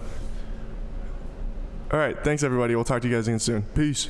[1.92, 2.18] All right.
[2.24, 2.74] Thanks, everybody.
[2.74, 3.64] We'll talk to you guys again soon.
[3.76, 4.08] Peace.